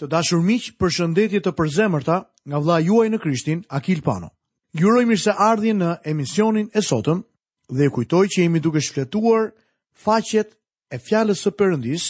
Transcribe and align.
Të 0.00 0.06
dashur 0.08 0.40
miq, 0.40 0.70
për 0.80 0.88
shëndetje 0.96 1.42
të 1.44 1.50
përzemërta 1.60 2.14
nga 2.48 2.58
vlla 2.64 2.78
juaj 2.80 3.10
në 3.12 3.18
Krishtin, 3.20 3.58
Akil 3.68 3.98
Pano. 4.06 4.30
Ju 4.72 4.88
uroj 4.88 5.02
mirëseardhje 5.10 5.74
në 5.76 5.88
emisionin 6.08 6.70
e 6.72 6.80
sotëm 6.86 7.20
dhe 7.68 7.84
ju 7.84 7.92
kujtoj 7.98 8.22
që 8.32 8.46
jemi 8.46 8.62
duke 8.64 8.80
shfletuar 8.80 9.50
faqet 10.04 10.56
e 10.88 10.96
fjalës 11.04 11.44
së 11.44 11.52
Perëndis 11.56 12.06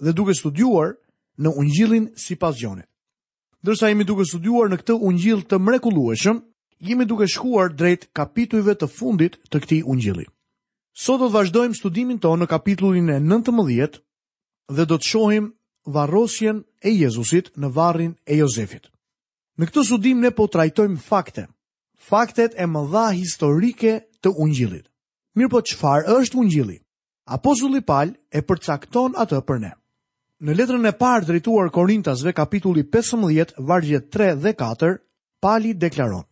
dhe 0.00 0.14
duke 0.16 0.32
studiuar 0.38 0.94
në 1.36 1.52
Ungjillin 1.60 2.06
sipas 2.24 2.56
Gjonit. 2.62 2.88
Ndërsa 3.60 3.90
jemi 3.92 4.08
duke 4.08 4.24
studiuar 4.24 4.72
në 4.72 4.80
këtë 4.80 4.96
Ungjill 5.08 5.44
të 5.44 5.58
mrekullueshëm, 5.68 6.40
jemi 6.88 7.04
duke 7.04 7.28
shkuar 7.28 7.74
drejt 7.76 8.08
kapitujve 8.16 8.72
të 8.80 8.88
fundit 8.96 9.36
të 9.50 9.60
këtij 9.60 9.84
Ungjilli. 9.84 10.24
Sot 11.04 11.20
do 11.20 11.28
të 11.28 11.34
vazhdojmë 11.36 11.76
studimin 11.76 12.18
tonë 12.24 12.44
në 12.44 12.48
kapitullin 12.56 13.12
e 13.12 13.18
19 13.20 14.00
dhe 14.72 14.88
do 14.92 14.96
të 14.96 15.10
shohim 15.12 15.52
varrosjen 15.86 16.64
e 16.82 16.90
Jezusit 16.92 17.50
në 17.56 17.68
varrin 17.76 18.14
e 18.26 18.38
Jozefit. 18.40 18.88
Në 19.58 19.68
këtë 19.68 19.84
studim 19.86 20.20
ne 20.20 20.30
po 20.34 20.46
trajtojmë 20.50 20.98
fakte, 21.06 21.46
faktet 22.08 22.56
e 22.58 22.66
mëdha 22.66 23.06
historike 23.14 23.98
të 24.24 24.32
ungjillit. 24.36 24.86
Mirë 25.36 25.50
po 25.50 25.60
çfarë 25.60 26.16
është 26.20 26.38
ungjilli? 26.40 26.76
Apostulli 27.34 27.80
Paul 27.80 28.12
e 28.30 28.40
përcakton 28.42 29.14
atë 29.18 29.40
për 29.48 29.58
ne. 29.60 29.72
Në 30.44 30.54
letrën 30.58 30.88
e 30.88 30.92
parë 30.98 31.26
drejtuar 31.28 31.70
Korintasve 31.72 32.32
kapitulli 32.36 32.84
15 32.92 33.54
vargjet 33.58 34.10
3 34.14 34.34
dhe 34.42 34.54
4, 34.58 34.94
Pali 35.40 35.74
deklaron: 35.74 36.24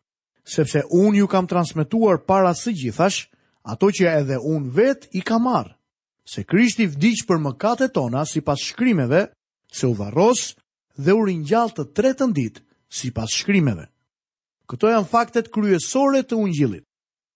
Sepse 0.44 0.82
unë 0.90 1.18
ju 1.22 1.26
kam 1.28 1.46
transmetuar 1.46 2.18
para 2.26 2.52
së 2.54 2.72
gjithash 2.82 3.28
ato 3.62 3.90
që 3.94 4.08
edhe 4.20 4.38
unë 4.40 4.72
vet 4.76 5.08
i 5.14 5.20
kam 5.20 5.44
marrë, 5.46 5.76
se 6.26 6.42
Krishti 6.44 6.86
vdiq 6.86 7.26
për 7.28 7.38
mëkatet 7.46 7.92
tona 7.94 8.24
sipas 8.26 8.62
shkrimeve 8.66 9.28
se 9.72 9.86
u 9.86 9.92
varros 9.92 10.40
dhe 11.00 11.12
u 11.12 11.24
ringjall 11.26 11.70
të 11.72 11.86
tretën 11.96 12.32
ditë 12.36 12.60
sipas 12.92 13.32
shkrimeve. 13.40 13.88
Këto 14.68 14.90
janë 14.92 15.08
faktet 15.08 15.48
kryesore 15.52 16.20
të 16.22 16.36
Ungjillit. 16.38 16.84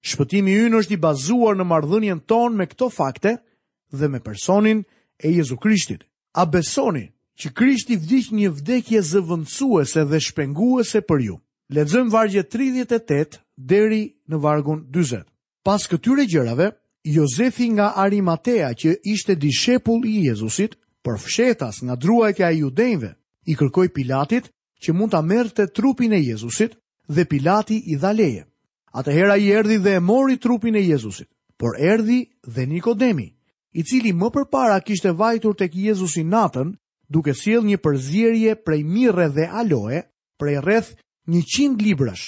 Shpëtimi 0.06 0.52
ynë 0.69 0.80
është 0.83 0.94
i 0.94 1.00
bazuar 1.02 1.56
në 1.58 1.66
marrëdhënien 1.66 2.20
ton 2.30 2.55
me 2.55 2.69
këto 2.70 2.91
fakte 2.92 3.36
dhe 3.91 4.08
me 4.12 4.20
personin 4.20 4.84
e 5.19 5.33
Jezu 5.33 5.56
Krishtit. 5.56 6.05
A 6.36 6.44
besoni 6.46 7.06
që 7.41 7.52
Krishti 7.56 7.96
vdiq 7.98 8.28
një 8.36 8.50
vdekje 8.61 9.00
zëvëndësuese 9.02 10.05
dhe 10.08 10.20
shpenguese 10.20 11.00
për 11.08 11.18
ju? 11.27 11.39
Ledzëm 11.72 12.12
vargje 12.12 12.44
38 12.52 13.41
deri 13.56 14.02
në 14.30 14.36
vargun 14.39 14.84
20. 14.94 15.24
Pas 15.66 15.83
këtyre 15.91 16.28
gjërave, 16.30 16.68
Jozefi 17.11 17.72
nga 17.74 17.89
Arimatea 18.05 18.68
që 18.74 18.98
ishte 19.02 19.34
dishepull 19.34 20.05
i 20.06 20.28
Jezusit, 20.28 20.77
por 21.06 21.18
fshetas 21.26 21.76
nga 21.86 21.94
druajtja 22.02 22.48
e 22.50 22.56
judejve, 22.64 23.10
i 23.46 23.54
kërkoj 23.60 23.92
Pilatit 23.94 24.48
që 24.82 24.94
mund 24.98 25.12
të 25.14 25.20
mërë 25.22 25.52
të 25.60 25.66
trupin 25.76 26.10
e 26.10 26.18
Jezusit 26.18 26.74
dhe 27.06 27.24
Pilati 27.30 27.76
i 27.92 27.96
dhaleje. 28.02 28.40
hera 29.06 29.36
i 29.36 29.46
erdi 29.58 29.77
dhe 29.84 29.92
e 29.94 30.00
mori 30.00 30.36
trupin 30.44 30.74
e 30.74 30.82
Jezusit, 30.90 31.28
por 31.60 31.78
erdi 31.90 32.20
dhe 32.54 32.66
Nikodemi, 32.66 33.28
i 33.78 33.82
cili 33.84 34.12
më 34.12 34.28
përpara 34.34 34.80
kishte 34.82 35.10
vajtur 35.22 35.54
tek 35.54 35.74
Jezusi 35.86 36.24
natën, 36.24 36.74
duke 37.14 37.32
sjell 37.40 37.62
një 37.70 37.78
përzierje 37.86 38.50
prej 38.66 38.82
mire 38.82 39.28
dhe 39.36 39.46
aloe, 39.60 40.00
prej 40.40 40.58
rreth 40.64 40.90
100 41.30 41.78
librash. 41.86 42.27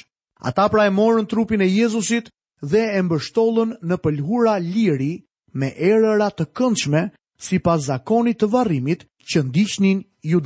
Ata 0.49 0.69
pra 0.71 0.87
e 0.87 0.91
morën 0.99 1.27
trupin 1.27 1.61
e 1.67 1.75
Jezusit 1.81 2.31
dhe 2.71 2.83
e 2.99 3.03
mbështollën 3.03 3.71
në 3.89 3.97
pëlhura 4.05 4.55
liri 4.75 5.15
me 5.59 5.69
erëra 5.91 6.31
të 6.37 6.45
këndshme 6.59 7.03
si 7.39 7.59
pas 7.63 7.81
zakonit 7.87 8.41
të 8.43 8.49
varrimit 8.51 9.07
që 9.31 9.45
ndishtnin 9.49 10.05
ju 10.23 10.41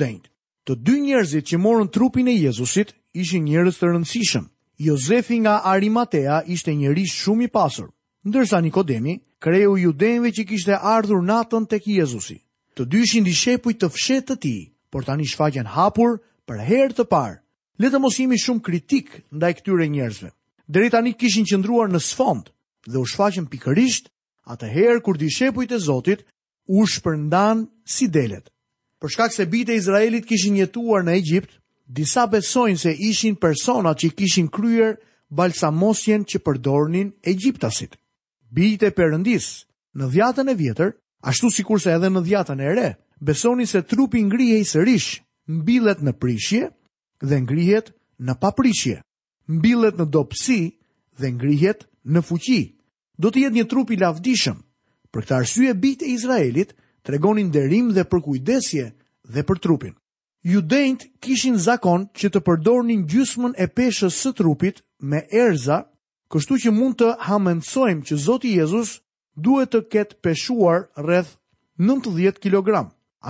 Të 0.65 0.77
dy 0.87 0.95
njerëzit 1.03 1.49
që 1.51 1.59
morën 1.59 1.89
trupin 1.91 2.29
e 2.29 2.33
Jezusit 2.39 2.95
ishë 3.19 3.39
njerëz 3.43 3.79
të 3.81 3.87
rëndësishëm. 3.89 4.45
Jozefi 4.79 5.39
nga 5.41 5.59
Arimatea 5.67 6.43
ishte 6.47 6.71
njeri 6.75 7.03
shumë 7.07 7.45
i 7.45 7.49
pasur, 7.51 7.89
ndërsa 8.25 8.61
Nikodemi 8.63 9.19
kreju 9.43 9.75
ju 9.77 9.91
që 10.37 10.47
kishte 10.47 10.79
ardhur 10.81 11.23
natën 11.27 11.67
tek 11.67 11.83
Jezusi. 11.87 12.43
Të 12.77 12.83
dy 12.87 13.03
ishin 13.03 13.25
dishepuj 13.25 13.75
të 13.75 13.89
fshetë 13.89 14.27
të 14.27 14.37
ti, 14.39 14.73
por 14.91 15.03
tani 15.05 15.27
shfaqen 15.27 15.67
hapur 15.67 16.21
për 16.47 16.59
herë 16.69 16.95
të 16.95 17.05
parë. 17.11 17.41
letë 17.81 17.99
mosimi 17.99 18.01
mos 18.03 18.19
jemi 18.19 18.39
shumë 18.39 18.63
kritik 18.63 19.23
ndaj 19.33 19.53
këtyre 19.55 19.87
njerëzve. 19.91 20.31
Deri 20.69 20.91
tani 20.91 21.13
kishin 21.13 21.45
qëndruar 21.45 21.89
në 21.91 21.99
sfond 22.01 22.51
dhe 22.87 22.99
u 22.99 23.05
shfaqen 23.07 23.47
pikërisht 23.51 24.11
atëherë 24.47 25.03
kur 25.03 25.17
dishepujt 25.19 25.73
e 25.73 25.79
Zotit 25.79 26.23
u 26.77 26.85
shpërndan 26.89 27.67
si 27.95 28.09
delet. 28.15 28.47
Për 29.03 29.13
shkak 29.13 29.35
se 29.35 29.45
bitë 29.51 29.75
e 29.75 29.81
Izraelit 29.83 30.25
kishin 30.29 30.57
jetuar 30.57 31.05
në 31.05 31.17
Egjipt, 31.21 31.51
disa 31.93 32.25
besojnë 32.31 32.81
se 32.81 32.95
ishin 33.11 33.37
persona 33.37 33.93
që 33.99 34.13
kishin 34.17 34.49
kryer 34.55 34.95
balsamosjen 35.29 36.25
që 36.25 36.41
përdornin 36.47 37.11
Egjiptasit. 37.33 37.99
Bitë 38.55 38.89
e 38.89 38.95
përëndis, 38.97 39.49
në 39.99 40.05
dhjatën 40.15 40.49
e 40.53 40.57
vjetër, 40.63 40.95
ashtu 41.29 41.51
si 41.53 41.67
kurse 41.69 41.93
edhe 41.93 42.09
në 42.13 42.23
dhjatën 42.29 42.61
e 42.61 42.71
re, 42.79 42.89
besoni 43.21 43.67
se 43.69 43.83
trupi 43.83 44.23
ngrije 44.25 44.61
i 44.63 44.69
sërish, 44.73 45.11
mbilet 45.59 46.01
në 46.07 46.15
prishje 46.23 46.71
dhe 47.23 47.41
ngrihet 47.43 47.93
në 48.25 48.39
paprishje, 48.43 49.01
mbilet 49.49 49.99
në 50.01 50.07
dopsi 50.15 50.61
dhe 51.19 51.33
ngrihet 51.37 51.85
në 52.07 52.23
fuqi. 52.29 52.63
Do 53.21 53.29
të 53.31 53.45
jetë 53.47 53.57
një 53.61 53.69
trupi 53.71 53.99
lavdishëm, 54.01 54.57
për 55.13 55.25
këtë 55.27 55.35
arsye 55.37 55.73
bitë 55.81 56.07
e 56.07 56.13
Izraelit 56.17 56.71
të 57.05 57.13
regonin 57.15 57.51
derim 57.53 57.91
dhe 57.95 58.05
për 58.09 58.23
kujdesje 58.25 58.85
dhe 59.35 59.43
për 59.45 59.61
trupin. 59.61 59.95
Judejnët 60.43 61.05
kishin 61.23 61.59
zakon 61.63 62.09
që 62.19 62.31
të 62.33 62.41
përdornin 62.49 63.05
gjysmën 63.13 63.53
e 63.63 63.69
peshës 63.77 64.17
së 64.23 64.33
trupit 64.41 64.81
me 64.99 65.21
erza, 65.31 65.77
kështu 66.33 66.59
që 66.65 66.73
mund 66.75 66.97
të 67.03 67.11
hamendsojmë 67.29 68.07
që 68.09 68.19
Zoti 68.25 68.55
Jezus 68.57 68.97
duhet 69.37 69.71
të 69.73 69.83
ketë 69.93 70.19
peshuar 70.25 70.81
rreth 70.99 71.37
90 71.79 72.41
kg. 72.43 72.69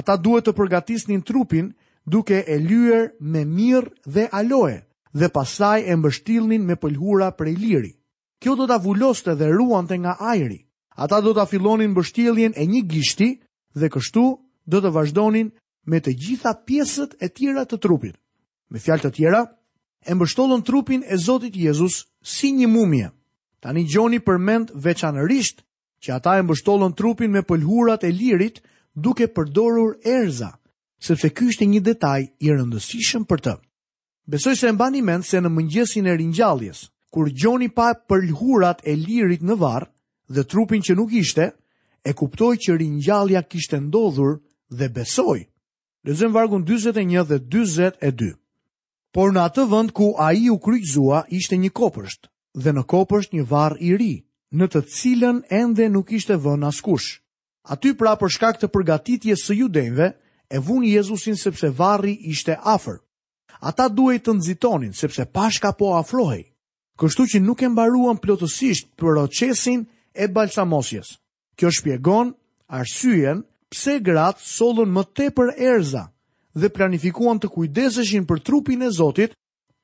Ata 0.00 0.14
duhet 0.16 0.46
të 0.46 0.54
përgatisnin 0.56 1.20
trupin 1.28 1.72
duke 2.08 2.38
e 2.46 2.56
lyër 2.58 3.10
me 3.20 3.42
mirë 3.44 3.92
dhe 4.14 4.28
aloe 4.40 4.78
dhe 5.12 5.28
pasaj 5.36 5.80
e 5.84 5.94
mbështilnin 5.98 6.62
me 6.64 6.78
pëllhura 6.80 7.34
prej 7.36 7.56
liri. 7.60 7.92
Kjo 8.40 8.54
do 8.58 8.64
të 8.66 8.78
avulloste 8.78 9.34
dhe 9.36 9.50
ruante 9.52 9.98
nga 10.02 10.16
ajri. 10.32 10.62
Ata 10.96 11.20
do 11.24 11.32
ta 11.34 11.46
fillonin 11.48 11.90
mbështjelljen 11.94 12.52
e 12.60 12.66
një 12.68 12.82
gishti 12.92 13.28
dhe 13.80 13.88
kështu 13.88 14.24
do 14.72 14.78
të 14.82 14.90
vazhdonin 14.92 15.48
me 15.90 15.98
të 16.04 16.12
gjitha 16.22 16.52
pjesët 16.66 17.16
e 17.24 17.28
tjera 17.32 17.64
të 17.66 17.78
trupit. 17.80 18.14
Me 18.70 18.78
fjalë 18.78 19.02
të 19.08 19.12
tjera, 19.16 19.40
e 20.06 20.14
mbështollën 20.14 20.62
trupin 20.62 21.02
e 21.08 21.16
Zotit 21.16 21.56
Jezus 21.56 21.96
si 22.22 22.52
një 22.52 22.68
mumie. 22.68 23.08
Tani 23.62 23.86
gjoni 23.88 24.18
përmend 24.20 24.72
veçanërisht 24.84 25.64
që 26.02 26.12
ata 26.16 26.36
e 26.38 26.42
mbështollën 26.44 26.94
trupin 26.98 27.30
me 27.32 27.40
pëlhurat 27.42 28.04
e 28.04 28.12
lirit 28.12 28.60
duke 28.94 29.28
përdorur 29.32 29.96
erza, 30.04 30.52
sepse 31.00 31.30
ky 31.32 31.48
është 31.52 31.68
një 31.72 31.80
detaj 31.88 32.22
i 32.44 32.48
rëndësishëm 32.52 33.24
për 33.30 33.40
të. 33.46 33.54
Besoj 34.30 34.54
se 34.60 34.68
e 34.68 34.72
mbani 34.76 35.00
mend 35.02 35.24
se 35.24 35.40
në 35.40 35.48
mëngjesin 35.56 36.06
e 36.06 36.16
ringjalljes, 36.20 36.84
kur 37.12 37.30
gjoni 37.32 37.68
pa 37.74 37.92
pëlhurat 37.94 38.84
e 38.88 38.94
lirit 38.96 39.42
në 39.42 39.56
varr, 39.58 39.88
dhe 40.32 40.44
trupin 40.48 40.82
që 40.86 40.94
nuk 40.98 41.12
ishte, 41.22 41.46
e 42.02 42.10
kuptoj 42.20 42.54
që 42.64 42.72
rinjallja 42.80 43.42
kishte 43.52 43.78
ndodhur 43.80 44.32
dhe 44.78 44.88
besoj. 44.96 45.40
Lezëm 46.06 46.32
vargun 46.36 46.64
21 46.66 47.24
dhe 47.30 47.38
22. 47.52 48.32
Por 49.14 49.28
në 49.32 49.40
atë 49.50 49.66
vënd 49.72 49.90
ku 49.98 50.08
a 50.24 50.32
i 50.34 50.46
u 50.50 50.56
kryqzua 50.64 51.26
ishte 51.38 51.56
një 51.62 51.70
kopësht, 51.78 52.22
dhe 52.62 52.72
në 52.74 52.82
kopësht 52.92 53.34
një 53.36 53.44
varë 53.52 53.78
i 53.84 53.92
ri, 54.00 54.14
në 54.56 54.66
të 54.72 54.80
cilën 54.98 55.38
ende 55.58 55.86
nuk 55.94 56.10
ishte 56.16 56.36
vën 56.44 56.66
askush. 56.70 57.20
Aty 57.72 57.92
pra 57.94 58.16
për 58.18 58.32
shkak 58.34 58.56
të 58.60 58.70
përgatitjes 58.74 59.44
së 59.46 59.54
judenve, 59.62 60.08
e 60.50 60.58
vun 60.60 60.82
Jezusin 60.84 61.36
sepse 61.38 61.70
varri 61.78 62.16
ishte 62.32 62.56
afer. 62.74 62.98
Ata 63.68 63.86
duhet 63.88 64.24
të 64.26 64.34
nëzitonin 64.38 64.96
sepse 64.98 65.22
pashka 65.36 65.70
po 65.78 65.92
afrohej. 66.00 66.42
Kështu 66.98 67.24
që 67.30 67.38
nuk 67.40 67.62
e 67.64 67.68
mbaruan 67.72 68.18
plotësisht 68.20 68.90
procesin 68.98 69.86
e 70.14 70.26
balsamosjes. 70.28 71.08
Kjo 71.58 71.70
shpjegon 71.76 72.32
arsyen 72.80 73.42
pse 73.72 73.98
gratë 74.04 74.44
solën 74.56 74.90
më 74.92 75.02
tepër 75.18 75.52
erza 75.72 76.04
dhe 76.60 76.68
planifikuan 76.68 77.40
të 77.40 77.48
kujdeseshin 77.54 78.26
për 78.28 78.42
trupin 78.44 78.84
e 78.84 78.90
Zotit 78.92 79.32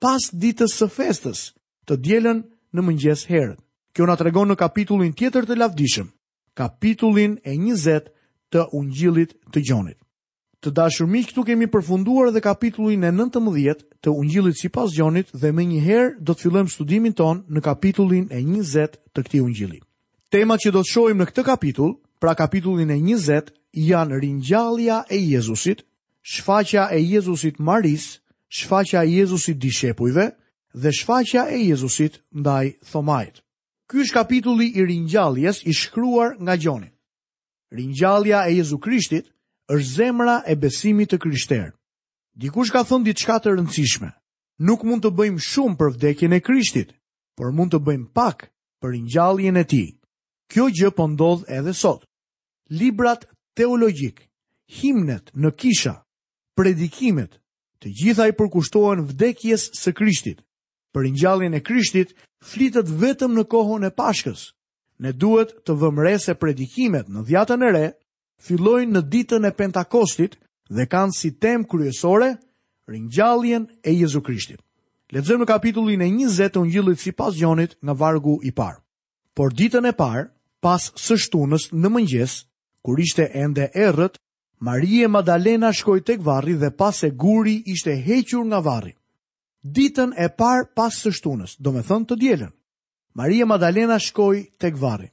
pas 0.00 0.28
ditës 0.32 0.74
së 0.78 0.88
festës, 0.92 1.40
të 1.88 1.94
dielën 2.04 2.42
në 2.74 2.80
mëngjes 2.88 3.24
herët. 3.28 3.60
Kjo 3.94 4.06
na 4.06 4.14
tregon 4.20 4.48
në 4.52 4.56
kapitullin 4.60 5.14
tjetër 5.16 5.48
të 5.48 5.56
lavdishëm, 5.56 6.08
kapitullin 6.54 7.38
e 7.42 7.56
20 7.56 8.12
të 8.52 8.66
ungjillit 8.78 9.32
të 9.52 9.64
Gjonit. 9.68 9.96
Të 10.60 10.70
dashur 10.74 11.06
miq, 11.06 11.30
këtu 11.30 11.44
kemi 11.46 11.68
përfunduar 11.70 12.30
edhe 12.32 12.42
kapitullin 12.42 13.06
e 13.06 13.10
19 13.14 13.82
të 14.04 14.10
ungjillit 14.14 14.58
sipas 14.60 14.92
Gjonit 14.96 15.32
dhe 15.34 15.52
më 15.54 15.66
njëherë 15.72 16.14
do 16.20 16.34
të 16.34 16.42
fillojmë 16.44 16.74
studimin 16.74 17.14
ton 17.14 17.44
në 17.48 17.60
kapitullin 17.64 18.26
e 18.30 18.42
20 18.44 18.98
të 19.14 19.20
këtij 19.24 19.42
ungjilli. 19.44 19.80
Tema 20.32 20.58
që 20.60 20.70
do 20.74 20.82
të 20.84 20.90
shohim 20.90 21.22
në 21.22 21.26
këtë 21.30 21.42
kapitull, 21.46 21.94
pra 22.20 22.34
kapitullin 22.36 22.90
e 22.92 22.98
20, 23.00 23.48
janë 23.80 24.18
ringjallja 24.20 24.98
e 25.08 25.16
Jezusit, 25.24 25.84
shfaqja 26.20 26.90
e 26.92 26.98
Jezusit 27.00 27.56
Maris, 27.64 28.18
shfaqja 28.52 29.06
e 29.08 29.14
Jezusit 29.14 29.56
dishepujve 29.62 30.26
dhe 30.76 30.92
shfaqja 30.98 31.46
e 31.56 31.62
Jezusit 31.70 32.20
ndaj 32.36 32.74
Thomajt. 32.90 33.40
Ky 33.88 34.02
është 34.04 34.18
kapitulli 34.18 34.66
i 34.76 34.84
ringjalljes 34.84 35.62
i 35.64 35.72
shkruar 35.72 36.36
nga 36.44 36.54
Gjoni. 36.60 36.90
Ringjallja 37.72 38.44
e 38.50 38.58
Jezu 38.58 38.76
Krishtit 38.78 39.30
është 39.72 39.92
zemra 39.96 40.42
e 40.44 40.56
besimit 40.60 41.08
të 41.14 41.22
krishterë. 41.24 41.72
Dikush 42.36 42.70
ka 42.72 42.84
thënë 42.84 43.06
diçka 43.08 43.40
të 43.42 43.56
rëndësishme. 43.56 44.12
Nuk 44.68 44.84
mund 44.84 45.04
të 45.04 45.08
bëjmë 45.18 45.40
shumë 45.48 45.76
për 45.80 45.94
vdekjen 45.96 46.36
e 46.36 46.40
Krishtit, 46.48 46.90
por 47.36 47.48
mund 47.52 47.72
të 47.72 47.80
bëjmë 47.88 48.10
pak 48.12 48.50
për 48.84 48.92
ringjalljen 48.96 49.56
e 49.56 49.64
tij. 49.64 49.88
Kjo 50.48 50.66
gjë 50.72 50.90
po 50.96 51.04
ndodh 51.10 51.44
edhe 51.52 51.74
sot. 51.76 52.04
Librat 52.72 53.26
teologjik, 53.56 54.24
himnet 54.80 55.30
në 55.34 55.50
kisha, 55.60 55.94
predikimet, 56.56 57.36
të 57.84 57.92
gjitha 58.00 58.26
i 58.30 58.34
përkushtohen 58.36 59.04
vdekjes 59.10 59.68
së 59.76 59.92
Krishtit. 59.96 60.40
Për 60.92 61.08
ngjalljen 61.14 61.54
e 61.54 61.60
Krishtit 61.60 62.14
flitet 62.44 62.88
vetëm 62.88 63.36
në 63.36 63.44
kohën 63.52 63.84
e 63.88 63.92
Pashkës. 63.94 64.48
Ne 65.04 65.12
duhet 65.12 65.52
të 65.68 65.76
se 66.24 66.34
predikimet 66.34 67.08
në 67.08 67.24
dhjetën 67.28 67.62
e 67.62 67.72
re, 67.72 67.86
fillojnë 68.42 68.92
në 68.92 69.02
ditën 69.12 69.44
e 69.44 69.50
Pentakostit 69.52 70.36
dhe 70.70 70.86
kanë 70.86 71.12
si 71.16 71.30
temë 71.32 71.68
kryesore 71.68 72.32
ringjalljen 72.88 73.68
e 73.84 73.92
Jezu 73.92 74.20
Krishtit. 74.20 74.60
Lexojmë 75.12 75.46
kapitullin 75.46 76.02
e 76.02 76.08
20 76.26 76.50
të 76.52 76.58
Ungjillit 76.60 77.00
sipas 77.00 77.36
Gjonit 77.36 77.76
nga 77.82 77.92
vargu 77.92 78.40
i 78.42 78.50
parë. 78.52 78.82
Por 79.34 79.52
ditën 79.54 79.86
e 79.88 79.92
parë, 79.92 80.26
pas 80.60 80.90
së 80.96 81.16
shtunës 81.22 81.68
në 81.72 81.90
mëngjes, 81.94 82.32
kur 82.84 82.98
ishte 83.00 83.28
ende 83.38 83.68
errët, 83.74 84.16
Marie 84.60 85.06
Madalena 85.08 85.70
shkoj 85.72 86.00
tek 86.02 86.22
varri 86.26 86.56
dhe 86.58 86.70
pas 86.80 87.02
e 87.06 87.10
guri 87.14 87.58
ishte 87.70 87.94
hequr 88.06 88.42
nga 88.48 88.58
varri. 88.66 88.94
Ditën 89.74 90.10
e 90.18 90.26
parë 90.38 90.66
pas 90.74 90.94
së 91.02 91.12
shtunës, 91.14 91.56
do 91.62 91.70
me 91.74 91.82
thënë 91.86 92.08
të 92.08 92.16
djelen, 92.20 92.52
Marie 93.16 93.44
Madalena 93.46 93.98
shkoj 94.02 94.40
tek 94.60 94.74
varri. 94.80 95.08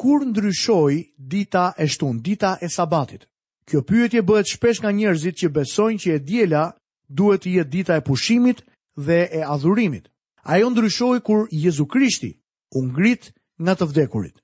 Kur 0.00 0.24
ndryshoj 0.26 0.94
dita 1.18 1.66
e 1.78 1.86
shtun, 1.92 2.16
dita 2.24 2.56
e 2.64 2.68
sabatit? 2.68 3.26
Kjo 3.68 3.82
pyetje 3.86 4.22
bëhet 4.26 4.50
shpesh 4.54 4.80
nga 4.82 4.90
njerëzit 4.90 5.36
që 5.40 5.52
besojnë 5.54 6.02
që 6.02 6.10
e 6.12 6.18
djela 6.26 6.62
duhet 7.06 7.42
të 7.44 7.50
jetë 7.56 7.70
dita 7.76 7.92
e 7.96 8.02
pushimit 8.08 8.64
dhe 9.06 9.20
e 9.38 9.42
adhurimit. 9.54 10.08
Ajo 10.52 10.70
ndryshoj 10.70 11.18
kur 11.26 11.46
Jezu 11.62 11.86
Krishti 11.92 12.30
u 12.74 12.80
ngrit 12.88 13.24
nga 13.62 13.74
të 13.76 13.84
vdekurit 13.90 14.36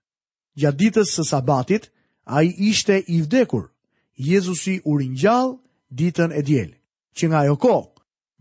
gjatë 0.60 0.78
ditës 0.80 1.12
së 1.16 1.24
sabatit, 1.30 1.90
a 2.24 2.42
i 2.42 2.52
ishte 2.70 2.96
i 3.06 3.20
vdekur. 3.22 3.68
Jezusi 4.16 4.80
u 4.84 4.96
rinjall 4.98 5.56
ditën 5.92 6.32
e 6.32 6.42
djel, 6.42 6.70
që 7.16 7.24
nga 7.28 7.44
jo 7.46 7.56
ko, 7.60 7.76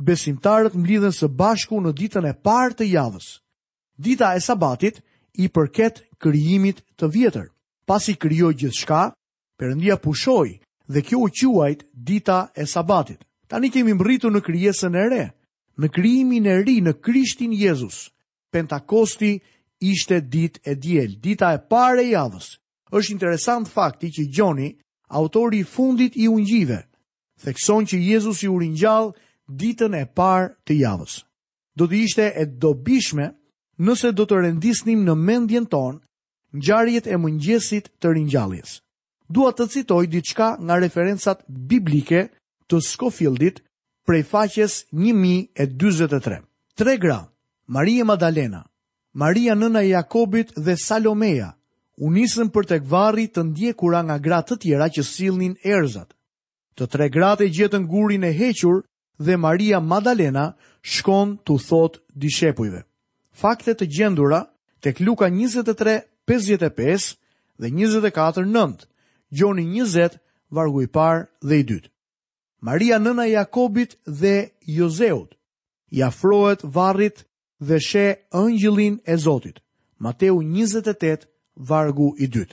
besimtarët 0.01 0.73
mblidhen 0.73 1.11
së 1.13 1.27
bashku 1.27 1.81
në 1.83 1.91
ditën 1.99 2.25
e 2.31 2.33
parë 2.43 2.77
të 2.79 2.87
javës. 2.91 3.27
Dita 3.97 4.31
e 4.35 4.41
sabatit 4.43 5.01
i 5.39 5.49
përket 5.55 6.01
kryimit 6.23 6.79
të 6.97 7.11
vjetër. 7.13 7.47
Pasi 7.85 8.15
kryo 8.17 8.49
gjithë 8.57 8.79
shka, 8.81 9.03
përëndia 9.59 9.99
pushoj 10.01 10.49
dhe 10.89 10.99
kjo 11.01 11.19
u 11.19 11.29
quajt 11.29 11.83
dita 11.93 12.39
e 12.55 12.65
sabatit. 12.65 13.21
Tani 13.47 13.69
kemi 13.69 13.93
mbritu 13.93 14.29
në 14.33 14.41
kryesën 14.41 14.95
e 14.95 15.05
re, 15.13 15.25
në 15.77 15.87
kryimin 15.93 16.45
e 16.45 16.55
ri 16.65 16.81
në 16.81 16.93
krishtin 17.05 17.53
Jezus. 17.53 18.09
Pentakosti 18.51 19.39
ishte 19.93 20.17
ditë 20.35 20.59
e 20.63 20.73
diel, 20.83 21.11
dita 21.25 21.47
e 21.53 21.59
parë 21.71 22.01
e 22.05 22.09
javës. 22.13 22.47
Është 22.97 23.11
interesant 23.15 23.69
fakti 23.75 24.09
që 24.15 24.23
Gjoni, 24.35 24.69
autori 25.19 25.59
i 25.61 25.63
fundit 25.75 26.15
i 26.23 26.27
ungjive, 26.29 26.79
thekson 27.43 27.85
që 27.89 27.97
Jezus 28.09 28.39
i 28.45 28.49
uringjall 28.51 29.11
ditën 29.61 29.95
e 30.01 30.05
parë 30.17 30.47
të 30.65 30.79
javës. 30.83 31.15
Do 31.77 31.87
të 31.89 31.97
ishte 32.05 32.25
e 32.35 32.45
dobishme 32.63 33.25
nëse 33.85 34.13
do 34.15 34.25
të 34.25 34.41
rendisnim 34.45 35.03
në 35.07 35.15
mendjen 35.27 35.67
tonë 35.75 35.99
ngjarjet 36.55 37.07
e 37.11 37.17
mëngjesit 37.19 37.89
të 37.99 38.13
ringjalljes. 38.15 38.77
Dua 39.35 39.51
të 39.57 39.65
citoj 39.73 40.05
diçka 40.13 40.47
nga 40.63 40.77
referencat 40.79 41.43
biblike 41.49 42.21
të 42.71 42.79
Scofieldit 42.91 43.59
prej 44.07 44.21
faqes 44.29 44.85
1023. 44.93 46.39
Tre 46.77 46.93
gra, 47.01 47.19
Marie 47.73 48.03
Madalena, 48.05 48.63
Maria 49.17 49.53
nëna 49.55 49.79
e 49.81 49.87
Jakobit 49.95 50.49
dhe 50.59 50.73
Salomea, 50.75 51.53
u 52.03 52.09
nisën 52.11 52.49
për 52.51 52.65
tek 52.67 52.87
varri 52.91 53.23
të 53.31 53.45
ndjekura 53.49 54.01
nga 54.03 54.17
gratë 54.25 54.51
të 54.55 54.57
tjera 54.65 54.87
që 54.95 55.03
sillnin 55.09 55.53
erzat. 55.77 56.09
Të 56.75 56.87
tre 56.91 57.07
gratë 57.15 57.45
e 57.47 57.51
gjetën 57.55 57.85
gurin 57.93 58.25
e 58.27 58.33
hequr 58.35 58.81
dhe 59.23 59.37
Maria 59.45 59.79
Madalena 59.79 60.43
shkon 60.95 61.31
t'u 61.45 61.55
thot 61.67 61.93
dishepujve. 62.21 62.81
Fakte 63.41 63.71
të 63.77 63.87
gjendura 63.97 64.41
tek 64.83 64.99
Luka 65.07 65.29
23:55 65.31 67.15
dhe 67.61 67.69
24-9, 67.71 68.75
gjoni 69.37 69.63
20, 69.79 70.19
vargu 70.57 70.83
i 70.83 70.91
parë 70.97 71.23
dhe 71.47 71.55
i 71.55 71.63
dytë. 71.71 71.89
Maria 72.67 72.99
nëna 72.99 73.29
Jakobit 73.31 73.95
dhe 74.21 74.35
Jozeut, 74.75 75.31
i 75.95 76.03
afrohet 76.03 76.59
varrit 76.75 77.23
dhe 77.59 77.79
she 77.79 78.17
ëngjëllin 78.33 78.95
e 79.03 79.15
Zotit. 79.17 79.57
Mateu 79.99 80.35
28, 80.43 81.25
vargu 81.69 82.07
i 82.23 82.27
2. 82.27 82.45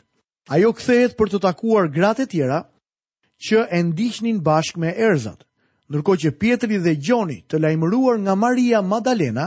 Ajo 0.55 0.73
kthehet 0.79 1.17
për 1.19 1.31
të 1.31 1.41
takuar 1.43 1.89
gratë 1.91 2.23
e 2.23 2.27
tjera 2.31 2.59
që 3.47 3.67
e 3.77 3.83
ndiqnin 3.83 4.39
bashkë 4.47 4.79
me 4.81 4.93
erzat. 5.09 5.45
Ndërkohë 5.91 6.21
që 6.23 6.33
Pietri 6.41 6.79
dhe 6.79 6.97
Gjoni, 7.03 7.39
të 7.49 7.59
lajmëruar 7.59 8.17
nga 8.25 8.35
Maria 8.35 8.81
Madalena, 8.83 9.47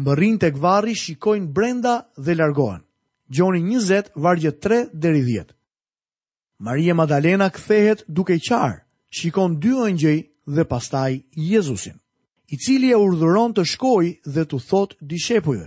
mbërrin 0.00 0.38
tek 0.38 0.58
varri, 0.58 0.94
shikojnë 0.94 1.52
brenda 1.54 1.94
dhe 2.24 2.34
largohen. 2.34 2.82
Gjoni 3.30 3.60
20, 3.62 4.10
vargje 4.16 4.50
3 4.58 4.82
deri 4.92 5.22
10. 5.24 5.54
Maria 6.58 6.94
Madalena 6.94 7.48
kthehet 7.50 8.04
duke 8.08 8.36
qarë, 8.48 8.82
shikon 9.18 9.58
dy 9.62 9.70
ëngjëj 9.86 10.18
dhe 10.54 10.62
pastaj 10.70 11.12
Jezusin 11.50 11.98
i 12.46 12.56
cili 12.56 12.90
e 12.90 12.96
urdhëron 12.98 13.54
të 13.56 13.64
shkojë 13.66 14.10
dhe 14.34 14.44
t'u 14.46 14.60
thotë 14.62 15.00
dishepujve. 15.02 15.66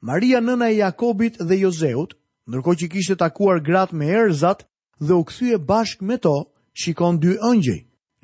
Maria 0.00 0.38
nëna 0.40 0.68
e 0.70 0.76
Jakobit 0.78 1.40
dhe 1.42 1.56
Jozeut, 1.60 2.14
ndërkohë 2.50 2.78
që 2.82 2.88
kishte 2.92 3.16
takuar 3.18 3.58
gratë 3.66 3.96
me 3.98 4.06
erëzat 4.14 4.62
dhe 5.00 5.14
u 5.18 5.24
kthye 5.26 5.58
bashkë 5.58 6.06
me 6.06 6.16
to, 6.22 6.34
shikon 6.72 7.18
dy 7.22 7.34
ëngjëj. 7.50 7.80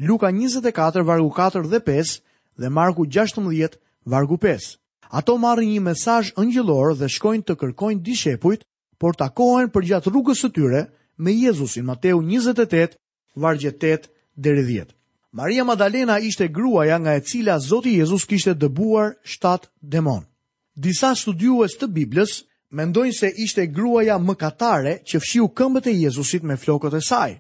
Luka 0.06 0.30
24 0.32 1.02
vargu 1.08 1.30
4 1.34 1.66
dhe 1.72 1.80
5 1.86 2.16
dhe 2.60 2.68
Marku 2.76 3.04
16 3.06 3.78
vargu 4.04 4.38
5. 4.42 4.76
Ato 5.10 5.36
marrin 5.38 5.70
një 5.74 5.82
mesazh 5.88 6.30
angjëllor 6.40 6.94
dhe 6.98 7.08
shkojnë 7.16 7.44
të 7.46 7.54
kërkojnë 7.60 8.02
dishepujt, 8.06 8.62
por 9.00 9.14
takohen 9.14 9.68
përgjat 9.70 10.08
rrugës 10.10 10.40
së 10.44 10.50
tyre 10.56 10.82
me 11.18 11.32
Jezusin 11.34 11.84
Mateu 11.86 12.22
28 12.22 12.96
vargjet 13.36 13.78
8 13.84 14.08
deri 14.36 14.64
10. 14.66 14.95
Maria 15.38 15.64
Madalena 15.64 16.16
ishte 16.28 16.46
gruaja 16.48 16.96
nga 17.00 17.12
e 17.14 17.20
cila 17.28 17.58
Zoti 17.68 17.92
Jezus 18.00 18.24
kishte 18.30 18.54
dëbuar 18.56 19.18
7 19.28 19.66
demon. 19.82 20.22
Disa 20.72 21.10
studiues 21.14 21.74
të 21.76 21.90
Biblës 21.92 22.38
mendojnë 22.72 23.12
se 23.18 23.28
ishte 23.44 23.66
gruaja 23.68 24.16
më 24.18 24.34
katare 24.40 24.94
që 25.04 25.20
fshiu 25.20 25.50
këmbët 25.52 25.90
e 25.92 25.94
Jezusit 26.04 26.42
me 26.48 26.56
flokët 26.56 26.96
e 26.96 27.02
saj, 27.04 27.34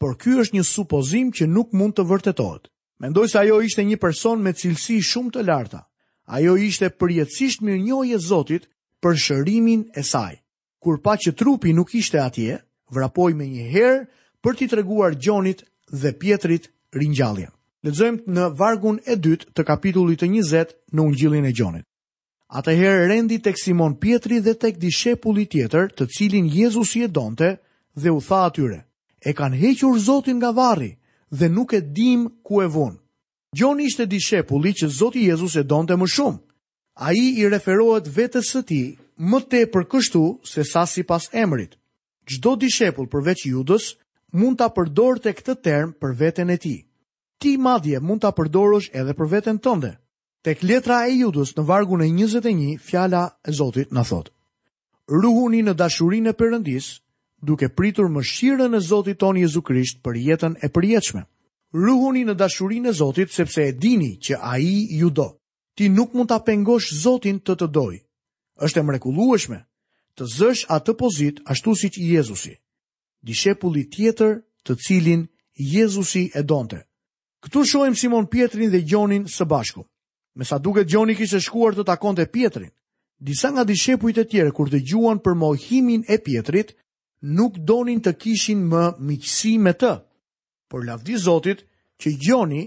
por 0.00 0.18
ky 0.18 0.34
është 0.42 0.56
një 0.58 0.64
supozim 0.72 1.30
që 1.30 1.46
nuk 1.46 1.70
mund 1.70 1.94
të 1.94 2.08
vërtetohet. 2.10 2.66
Mendoj 2.98 3.28
se 3.30 3.38
ajo 3.44 3.60
ishte 3.62 3.86
një 3.86 4.00
person 4.02 4.42
me 4.42 4.50
cilësi 4.56 4.98
shumë 5.12 5.36
të 5.36 5.46
larta. 5.46 5.84
Ajo 6.26 6.56
ishte 6.66 6.90
përjetësisht 6.98 7.62
mirë 7.62 7.84
njohje 7.86 8.18
Zotit 8.26 8.66
për 9.02 9.14
shërimin 9.26 9.86
e 9.94 10.02
saj. 10.02 10.34
Kur 10.82 10.98
pa 10.98 11.14
që 11.14 11.36
trupi 11.38 11.72
nuk 11.78 11.94
ishte 11.94 12.18
atje, 12.26 12.58
vrapoj 12.90 13.30
me 13.38 13.46
një 13.54 13.70
herë 13.76 14.02
për 14.42 14.56
t'i 14.58 14.66
treguar 14.74 15.12
Gjonit 15.14 15.62
dhe 15.94 16.10
Pietrit 16.22 16.72
ringjalljen. 16.94 17.50
Lexojmë 17.86 18.26
në 18.36 18.44
vargun 18.58 18.96
e 19.06 19.14
dytë 19.16 19.52
të 19.54 19.64
kapitullit 19.68 20.20
të 20.22 20.28
20 20.32 20.72
në 20.96 21.02
Ungjillin 21.06 21.44
e 21.46 21.52
Gjonit. 21.54 21.84
Atëherë 22.50 23.06
rendi 23.10 23.38
tek 23.42 23.58
Simon 23.58 23.94
Pietri 24.00 24.40
dhe 24.40 24.54
tek 24.54 24.78
dishepulli 24.78 25.44
tjetër, 25.50 25.90
të 25.94 26.06
cilin 26.14 26.46
Jezusi 26.48 27.02
e 27.02 27.08
donte, 27.08 27.52
dhe 28.00 28.10
u 28.10 28.20
tha 28.20 28.40
atyre: 28.48 28.78
"E 29.22 29.32
kanë 29.32 29.56
hequr 29.60 29.98
Zotin 30.06 30.36
nga 30.38 30.50
varri 30.52 30.92
dhe 31.30 31.48
nuk 31.48 31.72
e 31.74 31.80
dim 31.80 32.26
ku 32.42 32.62
e 32.62 32.66
von." 32.66 32.98
Gjoni 33.56 33.84
ishte 33.86 34.06
dishepulli 34.06 34.72
që 34.78 34.86
Zoti 34.98 35.26
Jezus 35.28 35.56
e 35.56 35.62
donte 35.62 35.94
më 35.96 36.06
shumë. 36.14 36.38
A 36.94 37.12
i 37.12 37.24
i 37.40 37.48
referohet 37.48 38.06
vetës 38.18 38.46
së 38.52 38.62
ti 38.66 38.82
më 39.30 39.40
te 39.50 39.60
për 39.72 39.84
kështu 39.92 40.22
se 40.52 40.62
sa 40.64 40.82
si 40.86 41.02
pas 41.02 41.28
emrit. 41.32 41.72
Gjdo 42.28 42.56
dishepull 42.56 43.08
përveç 43.12 43.46
judës, 43.46 43.84
mund 44.36 44.60
ta 44.60 44.68
përdorë 44.76 45.22
të 45.24 45.30
këtë 45.40 45.54
term 45.66 45.92
për 46.00 46.14
veten 46.20 46.50
e 46.50 46.56
ti. 46.64 46.74
Ti 47.40 47.52
madje 47.66 47.98
mund 48.04 48.22
ta 48.24 48.30
përdorosh 48.36 48.92
edhe 49.00 49.14
për 49.18 49.30
veten 49.34 49.58
tënde. 49.64 49.94
Tek 50.44 50.62
letra 50.68 51.02
e 51.08 51.14
judus 51.16 51.54
në 51.56 51.64
vargun 51.68 52.04
e 52.04 52.08
21, 52.12 52.76
fjala 52.88 53.24
e 53.42 53.50
Zotit 53.58 53.90
në 53.92 54.04
thotë. 54.08 54.32
Ruhuni 55.22 55.60
në 55.66 55.74
dashurin 55.78 56.26
e 56.30 56.34
përëndis, 56.38 56.88
duke 57.42 57.68
pritur 57.78 58.08
më 58.10 58.22
e 58.76 58.80
Zotit 58.88 59.18
ton 59.18 59.36
Jezu 59.36 59.62
Krisht 59.62 60.02
për 60.04 60.14
jetën 60.28 60.54
e 60.64 60.68
përjetëshme. 60.76 61.22
Ruhuni 61.74 62.22
në 62.24 62.34
dashurin 62.40 62.86
e 62.86 62.92
Zotit 62.92 63.30
sepse 63.30 63.62
e 63.68 63.72
dini 63.72 64.16
që 64.20 64.34
a 64.40 64.58
i 64.58 64.86
ju 65.00 65.10
do. 65.10 65.28
Ti 65.76 65.88
nuk 65.88 66.14
mund 66.14 66.28
ta 66.28 66.38
pengosh 66.38 66.92
Zotin 67.02 67.40
të 67.42 67.54
të 67.56 67.66
doj. 67.70 67.96
është 68.64 68.78
e 68.80 68.82
mrekulueshme, 68.88 69.58
të 70.16 70.24
zësh 70.36 70.62
atë 70.72 70.92
pozit 70.96 71.42
ashtu 71.44 71.74
siç 71.76 71.98
Jezusi 71.98 72.54
dishepulli 73.26 73.84
tjetër 73.90 74.36
të 74.66 74.76
cilin 74.86 75.26
Jezusi 75.74 76.24
e 76.38 76.42
donte. 76.42 76.82
Këtu 77.42 77.64
shohim 77.66 77.94
Simon 77.98 78.26
Pietrin 78.30 78.70
dhe 78.72 78.82
Gjonin 78.88 79.26
së 79.30 79.46
bashku. 79.48 79.84
Me 80.36 80.44
sa 80.44 80.58
duke 80.58 80.84
Gjoni 80.84 81.14
kishe 81.16 81.40
shkuar 81.40 81.74
të 81.76 81.84
takon 81.90 82.16
të 82.16 82.26
Pietrin, 82.34 82.70
disa 83.18 83.48
nga 83.50 83.64
dishepujt 83.64 84.18
e 84.18 84.24
tjere 84.28 84.52
kur 84.52 84.68
të 84.68 84.80
gjuan 84.88 85.18
për 85.24 85.34
mohimin 85.42 86.02
e 86.12 86.18
Pietrit, 86.20 86.74
nuk 87.36 87.56
donin 87.68 88.02
të 88.04 88.12
kishin 88.22 88.66
më 88.70 88.82
miqësi 89.08 89.54
me 89.64 89.72
të, 89.74 89.92
por 90.68 90.84
lafdi 90.84 91.16
Zotit 91.22 91.64
që 92.00 92.10
Gjoni 92.24 92.62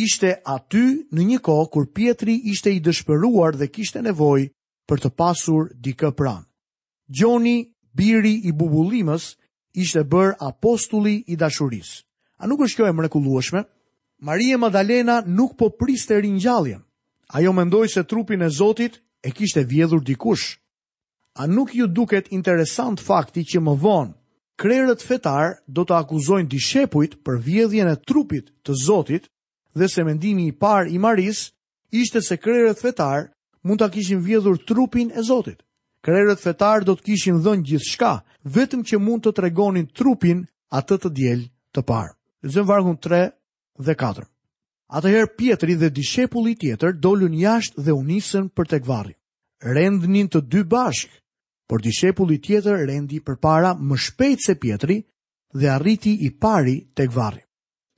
ishte 0.00 0.32
aty 0.56 0.86
në 1.12 1.20
një 1.32 1.40
ko 1.44 1.58
kur 1.72 1.90
Pietri 1.96 2.38
ishte 2.54 2.72
i 2.72 2.80
dëshpëruar 2.86 3.58
dhe 3.60 3.68
kishte 3.74 4.00
nevoj 4.06 4.46
për 4.88 5.04
të 5.04 5.10
pasur 5.18 5.68
dikë 5.84 6.14
pranë. 6.18 6.46
Gjoni, 7.10 7.56
biri 7.92 8.32
i 8.48 8.52
bubulimës, 8.56 9.24
ishte 9.74 10.02
bërë 10.04 10.38
apostulli 10.40 11.22
i 11.30 11.36
dashurisë. 11.38 12.02
A 12.40 12.46
nuk 12.48 12.64
është 12.66 12.76
kjo 12.80 12.88
e 12.88 12.94
mrekullueshme? 12.96 13.62
Maria 14.22 14.58
Magdalena 14.58 15.20
nuk 15.26 15.54
po 15.58 15.70
priste 15.70 16.18
ringjalljen. 16.20 16.80
Ajo 17.28 17.52
mendoi 17.52 17.88
se 17.88 18.02
trupin 18.04 18.42
e 18.42 18.48
Zotit 18.48 19.00
e 19.22 19.30
kishte 19.30 19.64
vjedhur 19.64 20.02
dikush. 20.04 20.58
A 21.34 21.46
nuk 21.46 21.74
ju 21.74 21.86
duket 21.86 22.32
interesant 22.32 22.98
fakti 23.00 23.44
që 23.46 23.60
më 23.62 23.74
vonë 23.82 24.14
krerët 24.60 25.00
fetar 25.02 25.62
do 25.66 25.86
të 25.88 25.94
akuzojnë 25.96 26.48
dishepujt 26.52 27.14
për 27.24 27.36
vjedhjen 27.40 27.88
e 27.88 27.96
trupit 27.96 28.50
të 28.64 28.72
Zotit 28.84 29.30
dhe 29.78 29.88
se 29.88 30.04
mendimi 30.04 30.48
i 30.48 30.52
parë 30.62 30.90
i 30.90 30.98
Maris 30.98 31.52
ishte 31.92 32.20
se 32.22 32.36
krerët 32.36 32.80
fetar 32.82 33.30
mund 33.62 33.80
të 33.80 33.90
kishin 33.94 34.20
vjedhur 34.24 34.58
trupin 34.64 35.12
e 35.14 35.22
Zotit. 35.22 35.62
Krerët 36.04 36.40
fetar 36.40 36.80
do 36.88 36.94
të 36.96 37.04
kishin 37.10 37.40
dhënë 37.44 37.66
gjithçka, 37.68 38.10
vetëm 38.54 38.84
që 38.88 38.98
mund 39.04 39.26
të 39.26 39.34
tregonin 39.36 39.88
trupin 40.00 40.38
atë 40.78 40.96
të 41.02 41.10
diel 41.18 41.42
të 41.76 41.82
parë. 41.90 42.14
Lexojmë 42.48 42.68
vargun 42.70 42.96
3 43.06 43.18
dhe 43.88 43.96
4. 44.02 44.24
Atëherë 44.96 45.32
Pietri 45.38 45.76
dhe 45.78 45.90
dishepulli 45.98 46.54
tjetër 46.58 46.96
dolën 47.04 47.36
jashtë 47.42 47.84
dhe 47.84 47.92
u 47.92 48.00
nisën 48.06 48.48
për 48.56 48.70
tek 48.72 48.88
varri. 48.88 49.12
Rendnin 49.60 50.28
të 50.32 50.40
dy 50.50 50.64
bashk, 50.72 51.12
por 51.68 51.82
dishepulli 51.84 52.38
tjetër 52.42 52.80
rendi 52.88 53.20
përpara 53.28 53.74
më 53.76 53.98
shpejt 54.06 54.46
se 54.46 54.54
Pietri 54.62 54.96
dhe 55.52 55.68
arriti 55.76 56.16
i 56.26 56.30
pari 56.42 56.78
tek 56.96 57.12
varri. 57.12 57.44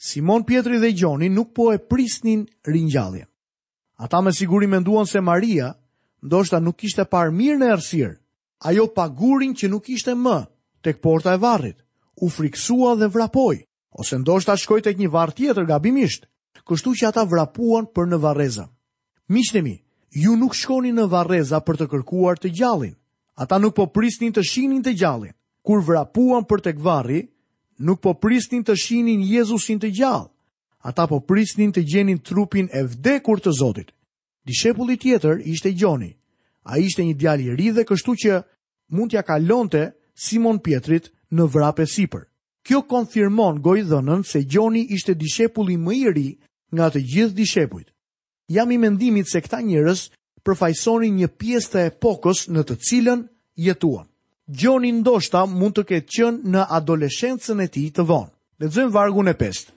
Simon 0.09 0.43
Pietri 0.43 0.83
dhe 0.83 0.91
Gjoni 0.99 1.31
nuk 1.31 1.55
po 1.55 1.71
e 1.73 1.79
prisnin 1.79 2.43
ringjalljen. 2.67 3.31
Ata 4.03 4.21
me 4.21 4.33
siguri 4.35 4.67
menduan 4.67 5.07
se 5.07 5.21
Maria 5.23 5.71
ndoshta 6.23 6.59
nuk 6.63 6.79
ishte 6.87 7.05
parë 7.11 7.35
mirë 7.35 7.59
në 7.61 7.69
errësirë. 7.77 8.15
Ajo 8.71 8.87
pagurin 8.95 9.55
që 9.59 9.69
nuk 9.69 9.89
ishte 9.91 10.15
më 10.15 10.37
tek 10.87 11.01
porta 11.03 11.35
e 11.35 11.39
varrit, 11.43 11.79
u 12.23 12.29
friksua 12.31 12.95
dhe 12.99 13.09
vrapoi, 13.11 13.59
ose 13.99 14.19
ndoshta 14.19 14.57
shkoi 14.57 14.83
tek 14.83 14.97
një 14.99 15.11
varr 15.11 15.35
tjetër 15.35 15.67
gabimisht, 15.67 16.27
kështu 16.67 16.93
që 16.99 17.09
ata 17.11 17.25
vrapuan 17.27 17.87
për 17.91 18.07
në 18.11 18.19
varreza. 18.23 18.69
Miqtë 19.31 19.63
mi, 19.67 19.75
ju 20.15 20.35
nuk 20.39 20.55
shkoni 20.55 20.91
në 20.95 21.07
varreza 21.11 21.59
për 21.67 21.77
të 21.83 21.89
kërkuar 21.91 22.39
të 22.39 22.53
gjallin. 22.55 22.95
Ata 23.43 23.59
nuk 23.59 23.75
po 23.75 23.87
prisnin 23.91 24.33
të 24.35 24.43
shihnin 24.45 24.83
të 24.85 24.93
gjallin. 24.99 25.35
Kur 25.67 25.83
vrapuan 25.87 26.45
për 26.47 26.61
tek 26.63 26.79
varri, 26.83 27.23
nuk 27.79 27.99
po 28.03 28.15
prisnin 28.15 28.63
të 28.63 28.75
shihnin 28.79 29.23
Jezusin 29.27 29.79
të 29.83 29.91
gjallë. 29.95 30.29
Ata 30.87 31.07
po 31.07 31.19
prisnin 31.23 31.71
të 31.75 31.83
gjenin 31.87 32.19
trupin 32.23 32.69
e 32.75 32.83
vdekur 32.83 33.39
të 33.43 33.55
Zotit. 33.59 33.91
Dishepulli 34.45 34.97
tjetër 34.97 35.41
ishte 35.47 35.71
Gjoni. 35.73 36.11
A 36.67 36.79
ishte 36.83 37.05
një 37.07 37.15
djali 37.17 37.55
ri 37.57 37.71
dhe 37.75 37.85
kështu 37.87 38.15
që 38.23 38.33
mund 38.95 39.11
t'ja 39.11 39.23
kalonte 39.27 39.93
Simon 40.15 40.59
Pietrit 40.59 41.09
në 41.35 41.47
vrape 41.53 41.87
sipër. 41.87 42.27
Kjo 42.67 42.83
konfirmon 42.83 43.61
gojë 43.63 44.25
se 44.25 44.43
Gjoni 44.45 44.83
ishte 44.91 45.15
dishepulli 45.15 45.77
më 45.77 45.93
i 45.95 46.09
ri 46.13 46.31
nga 46.75 46.91
të 46.91 47.01
gjithë 47.01 47.35
dishepujt. 47.35 47.89
Jam 48.49 48.71
i 48.71 48.79
mendimit 48.79 49.29
se 49.29 49.41
këta 49.41 49.61
njërës 49.61 50.11
përfajsoni 50.45 51.11
një 51.11 51.29
pjesë 51.39 51.71
të 51.73 51.81
epokës 51.87 52.49
në 52.49 52.63
të 52.67 52.77
cilën 52.77 53.23
jetuan. 53.57 54.07
Gjoni 54.47 54.93
ndoshta 54.93 55.47
mund 55.47 55.75
të 55.75 55.85
ketë 55.89 56.09
qënë 56.17 56.43
në 56.53 56.67
adoleshencën 56.71 57.61
e 57.63 57.67
ti 57.69 57.91
të 57.91 58.03
vonë. 58.03 58.31
Lezëm 58.63 58.91
vargun 58.95 59.29
e 59.29 59.35
pestë. 59.39 59.71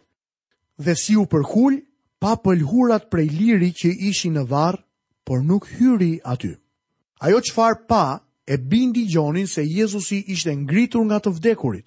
Dhe 0.83 0.93
si 0.95 1.15
u 1.15 1.25
përkullë, 1.25 1.84
pa 2.25 2.39
pëlhurat 2.41 3.03
prej 3.13 3.27
liri 3.29 3.67
që 3.79 3.89
ishi 4.09 4.31
në 4.33 4.47
varë, 4.49 4.79
por 5.29 5.43
nuk 5.45 5.67
hyri 5.77 6.15
aty. 6.25 6.55
Ajo 7.21 7.41
qëfar 7.45 7.75
pa 7.85 8.05
e 8.49 8.57
bindi 8.57 9.03
gjonin 9.13 9.45
se 9.47 9.61
Jezusi 9.61 10.23
ishte 10.33 10.55
ngritur 10.57 11.03
nga 11.05 11.19
të 11.21 11.33
vdekurit. 11.35 11.85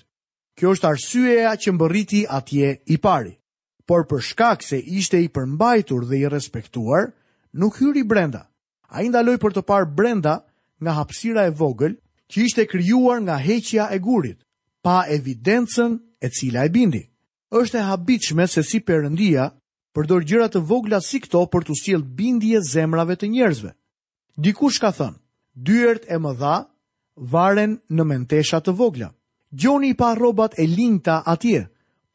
Kjo 0.54 0.76
është 0.78 0.88
arsyeja 0.92 1.56
që 1.58 1.74
mbëriti 1.74 2.20
atje 2.38 2.68
i 2.86 2.96
pari. 3.02 3.34
Por 3.84 4.06
për 4.06 4.22
shkak 4.28 4.62
se 4.62 4.78
ishte 4.78 5.18
i 5.18 5.26
përmbajtur 5.34 6.06
dhe 6.06 6.22
i 6.22 6.30
respektuar, 6.30 7.10
nuk 7.58 7.80
hyri 7.82 8.06
brenda. 8.06 8.46
A 8.94 9.02
i 9.02 9.10
ndaloj 9.10 9.40
për 9.42 9.58
të 9.58 9.66
par 9.66 9.90
brenda 9.90 10.44
nga 10.78 10.94
hapsira 11.02 11.50
e 11.50 11.50
vogël 11.58 11.98
që 12.30 12.44
ishte 12.46 12.68
kryuar 12.70 13.18
nga 13.26 13.42
heqja 13.42 13.90
e 13.90 13.98
gurit, 13.98 14.38
pa 14.86 15.02
evidencen 15.10 15.98
e 16.22 16.30
cila 16.30 16.62
e 16.62 16.70
bindi. 16.70 17.02
Êshtë 17.50 17.82
e 17.82 17.88
habitshme 17.90 18.46
se 18.46 18.62
si 18.62 18.78
përëndia 18.86 19.50
përdor 19.98 20.22
gjëra 20.30 20.46
të 20.54 20.60
vogla 20.70 21.00
si 21.02 21.18
këto 21.18 21.40
për 21.50 21.64
të 21.66 21.74
sjell 21.74 22.02
bindje 22.18 22.60
zemrave 22.62 23.16
të 23.18 23.26
njerëzve. 23.34 23.72
Dikush 24.38 24.78
ka 24.78 24.92
thënë, 24.94 25.18
dyert 25.66 26.04
e 26.14 26.18
mëdha 26.22 26.58
varen 27.32 27.72
në 27.90 28.04
mentesha 28.06 28.60
të 28.62 28.76
vogla. 28.78 29.08
Gjoni 29.50 29.88
i 29.90 29.96
pa 29.98 30.12
rrobat 30.14 30.54
e 30.60 30.68
linjta 30.70 31.18
atje, 31.26 31.64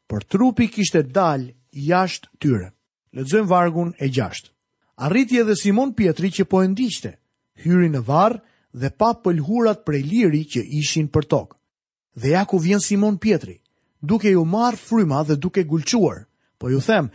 por 0.08 0.24
trupi 0.24 0.70
kishte 0.72 1.02
dal 1.02 1.44
jashtë 1.74 2.30
tyre. 2.40 2.70
Lexojm 3.14 3.50
vargun 3.50 3.90
e 4.00 4.08
6. 4.08 4.48
Arriti 5.04 5.40
edhe 5.42 5.56
Simon 5.58 5.92
Pietri 5.94 6.30
që 6.34 6.46
po 6.50 6.62
e 6.64 6.70
ndiqte, 6.70 7.10
hyri 7.64 7.90
në 7.92 8.00
varr 8.06 8.38
dhe 8.74 8.88
pa 8.96 9.12
pëlhurat 9.22 9.84
prej 9.86 10.00
liri 10.06 10.40
që 10.54 10.62
ishin 10.80 11.10
për 11.14 11.28
tokë. 11.34 11.56
Dhe 12.22 12.32
ja 12.32 12.44
ku 12.48 12.62
vjen 12.62 12.80
Simon 12.80 13.18
Pietri, 13.18 13.58
duke 14.00 14.32
ju 14.32 14.42
marë 14.48 14.80
fryma 14.80 15.20
dhe 15.28 15.36
duke 15.36 15.66
gulquar, 15.68 16.24
po 16.58 16.70
ju 16.72 16.80
them, 16.82 17.10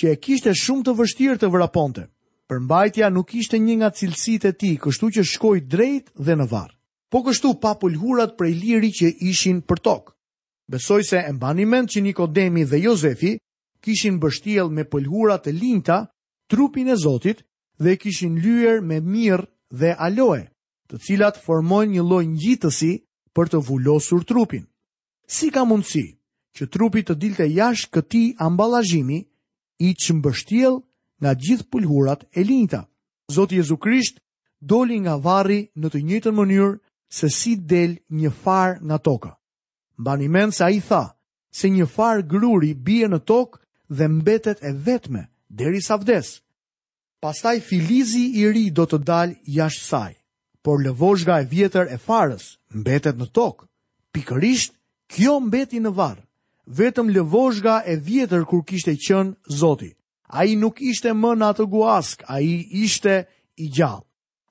që 0.00 0.08
e 0.14 0.18
kishte 0.24 0.52
shumë 0.56 0.84
të 0.86 0.92
vështirë 0.98 1.38
të 1.42 1.48
vraponte. 1.52 2.06
Përmbajtja 2.48 3.10
nuk 3.12 3.34
ishte 3.36 3.58
një 3.60 3.76
nga 3.80 3.90
cilësit 3.94 4.44
e 4.48 4.52
ti, 4.58 4.70
kështu 4.82 5.06
që 5.16 5.22
shkoj 5.34 5.58
drejt 5.70 6.06
dhe 6.26 6.34
në 6.40 6.46
varë. 6.50 6.74
Po 7.10 7.20
kështu 7.26 7.50
pa 7.62 7.74
për 7.78 7.92
prej 8.38 8.54
liri 8.62 8.90
që 8.98 9.08
ishin 9.30 9.60
për 9.68 9.78
tokë. 9.88 10.12
Besoj 10.70 11.02
se 11.04 11.16
e 11.28 11.32
mbani 11.32 11.64
mend 11.66 11.88
që 11.90 12.00
Nikodemi 12.00 12.64
dhe 12.64 12.78
Jozefi 12.84 13.32
kishin 13.82 14.18
bështiel 14.22 14.70
me 14.70 14.84
pulhura 14.84 15.36
e 15.44 15.52
linta, 15.52 16.06
trupin 16.50 16.88
e 16.88 16.96
Zotit 16.96 17.42
dhe 17.78 17.96
kishin 17.96 18.38
lyer 18.42 18.80
me 18.80 19.00
mirë 19.00 19.46
dhe 19.80 19.92
aloe, 20.06 20.46
të 20.88 20.96
cilat 21.06 21.38
formojnë 21.44 21.92
një 21.92 22.04
loj 22.10 22.24
njitësi 22.26 22.92
për 23.36 23.46
të 23.48 23.58
vullosur 23.68 24.24
trupin. 24.24 24.64
Si 25.26 25.50
ka 25.50 25.64
mundësi 25.66 26.06
që 26.56 26.64
trupi 26.74 27.02
të 27.06 27.14
dilte 27.22 27.46
jashtë 27.50 27.90
këti 27.94 28.24
ambalajimi, 28.42 29.20
i 29.80 29.90
që 30.00 30.14
mbështjel 30.18 30.74
nga 31.22 31.30
gjithë 31.44 31.66
pulhurat 31.72 32.24
e 32.38 32.44
linjta. 32.44 32.82
Zotë 33.32 33.56
Jezu 33.60 33.76
Krisht 33.80 34.20
doli 34.60 34.98
nga 35.00 35.14
varri 35.24 35.60
në 35.80 35.88
të 35.92 36.02
njëtën 36.08 36.36
mënyrë 36.40 36.74
se 37.16 37.30
si 37.32 37.56
del 37.56 37.96
një 38.20 38.30
farë 38.44 38.80
nga 38.88 38.98
toka. 39.08 39.32
Bani 40.06 40.28
menë 40.36 40.56
sa 40.56 40.68
i 40.72 40.80
tha, 40.84 41.04
se 41.52 41.68
një 41.72 41.86
farë 41.94 42.26
gruri 42.32 42.72
bie 42.74 43.08
në 43.08 43.20
tokë 43.30 43.60
dhe 43.96 44.08
mbetet 44.18 44.60
e 44.62 44.72
vetme, 44.86 45.24
deri 45.48 45.80
sa 45.82 45.96
vdes. 46.00 46.36
Pastaj 47.20 47.56
filizi 47.66 48.28
i 48.40 48.44
ri 48.52 48.68
do 48.70 48.84
të 48.88 49.00
dalë 49.08 49.38
jashtë 49.56 49.84
saj, 49.86 50.12
por 50.64 50.80
lëvoshga 50.84 51.40
e 51.42 51.48
vjetër 51.52 51.90
e 51.92 51.98
farës 52.06 52.46
mbetet 52.80 53.16
në 53.20 53.26
tokë, 53.36 53.66
pikërisht 54.14 54.76
kjo 55.12 55.40
mbeti 55.48 55.80
në 55.84 55.92
varë 56.00 56.24
vetëm 56.70 57.08
lëvozhga 57.10 57.76
e 57.90 57.96
vjetër 57.98 58.44
kur 58.46 58.62
kishte 58.64 58.94
qenë 58.94 59.32
Zoti. 59.58 59.90
Ai 60.30 60.52
nuk 60.54 60.78
ishte 60.80 61.10
më 61.18 61.32
në 61.40 61.46
atë 61.50 61.64
guask, 61.72 62.22
ai 62.30 62.46
ishte 62.82 63.14
i 63.58 63.66
gjallë. 63.74 64.04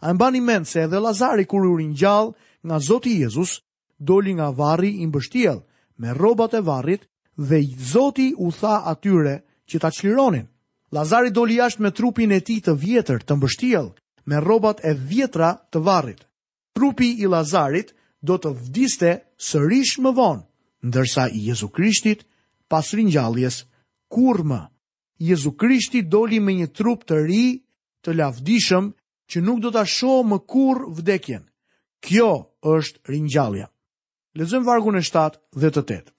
A 0.04 0.12
e 0.12 0.14
mbani 0.16 0.42
mend 0.44 0.68
se 0.68 0.82
edhe 0.86 1.00
Lazari 1.00 1.46
kur 1.48 1.64
u 1.70 1.76
ringjall 1.80 2.34
nga 2.68 2.80
Zoti 2.80 3.14
Jezus, 3.22 3.62
doli 4.00 4.34
nga 4.36 4.50
varri 4.56 4.92
i 5.04 5.08
mbështjell 5.08 5.62
me 6.00 6.14
rrobat 6.14 6.54
e 6.54 6.62
varrit 6.62 7.08
dhe 7.50 7.60
Zoti 7.94 8.30
u 8.38 8.52
tha 8.60 8.76
atyre 8.92 9.38
që 9.70 9.80
ta 9.82 9.90
çlironin. 9.92 10.48
Lazari 10.92 11.32
doli 11.32 11.60
jashtë 11.60 11.84
me 11.84 11.92
trupin 11.92 12.32
e 12.32 12.40
tij 12.42 12.60
të 12.66 12.74
vjetër, 12.84 13.24
të 13.24 13.34
mbështjell, 13.38 13.90
me 14.28 14.36
rrobat 14.44 14.84
e 14.84 14.92
vjetra 14.94 15.52
të 15.72 15.80
varrit. 15.88 16.22
Trupi 16.76 17.16
i 17.24 17.28
Lazarit 17.28 17.94
do 18.24 18.36
të 18.40 18.50
vdiste 18.66 19.12
sërish 19.48 20.00
më 20.04 20.12
vonë, 20.18 20.44
ndërsa 20.86 21.28
i 21.34 21.48
Jezu 21.48 21.68
Krishtit 21.70 22.24
pas 22.70 22.92
rinjalljes 22.94 23.64
kur 24.08 24.44
më. 24.44 24.62
Jezu 25.20 25.52
Krishti 25.58 26.02
doli 26.08 26.40
me 26.40 26.54
një 26.56 26.70
trup 26.74 27.04
të 27.06 27.18
ri, 27.28 27.44
të 28.06 28.14
lavdishëm, 28.16 28.86
që 29.30 29.42
nuk 29.46 29.60
do 29.62 29.72
të 29.72 29.82
asho 29.82 30.22
më 30.26 30.38
kur 30.48 30.86
vdekjen. 30.96 31.44
Kjo 32.00 32.30
është 32.74 33.12
rinjallja. 33.12 33.68
Lezëm 34.40 34.64
vargun 34.64 34.96
e 35.00 35.04
7 35.04 35.36
dhe 35.60 35.70
të 35.76 35.82
8. 35.84 36.14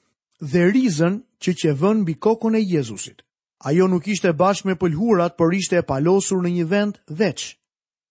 Dhe 0.52 0.67
rizën 0.75 1.14
që 1.40 1.50
që 1.62 1.75
vën 1.81 2.05
bi 2.05 2.14
kokon 2.17 2.55
e 2.57 2.61
Jezusit. 2.61 3.25
Ajo 3.64 3.88
nuk 3.88 4.09
ishte 4.09 4.33
bashkë 4.33 4.69
me 4.69 4.75
pëlhurat, 4.81 5.35
për 5.37 5.57
ishte 5.57 5.76
e 5.81 5.85
palosur 5.88 6.45
në 6.45 6.50
një 6.59 6.67
vend 6.71 7.00
veç. 7.21 7.57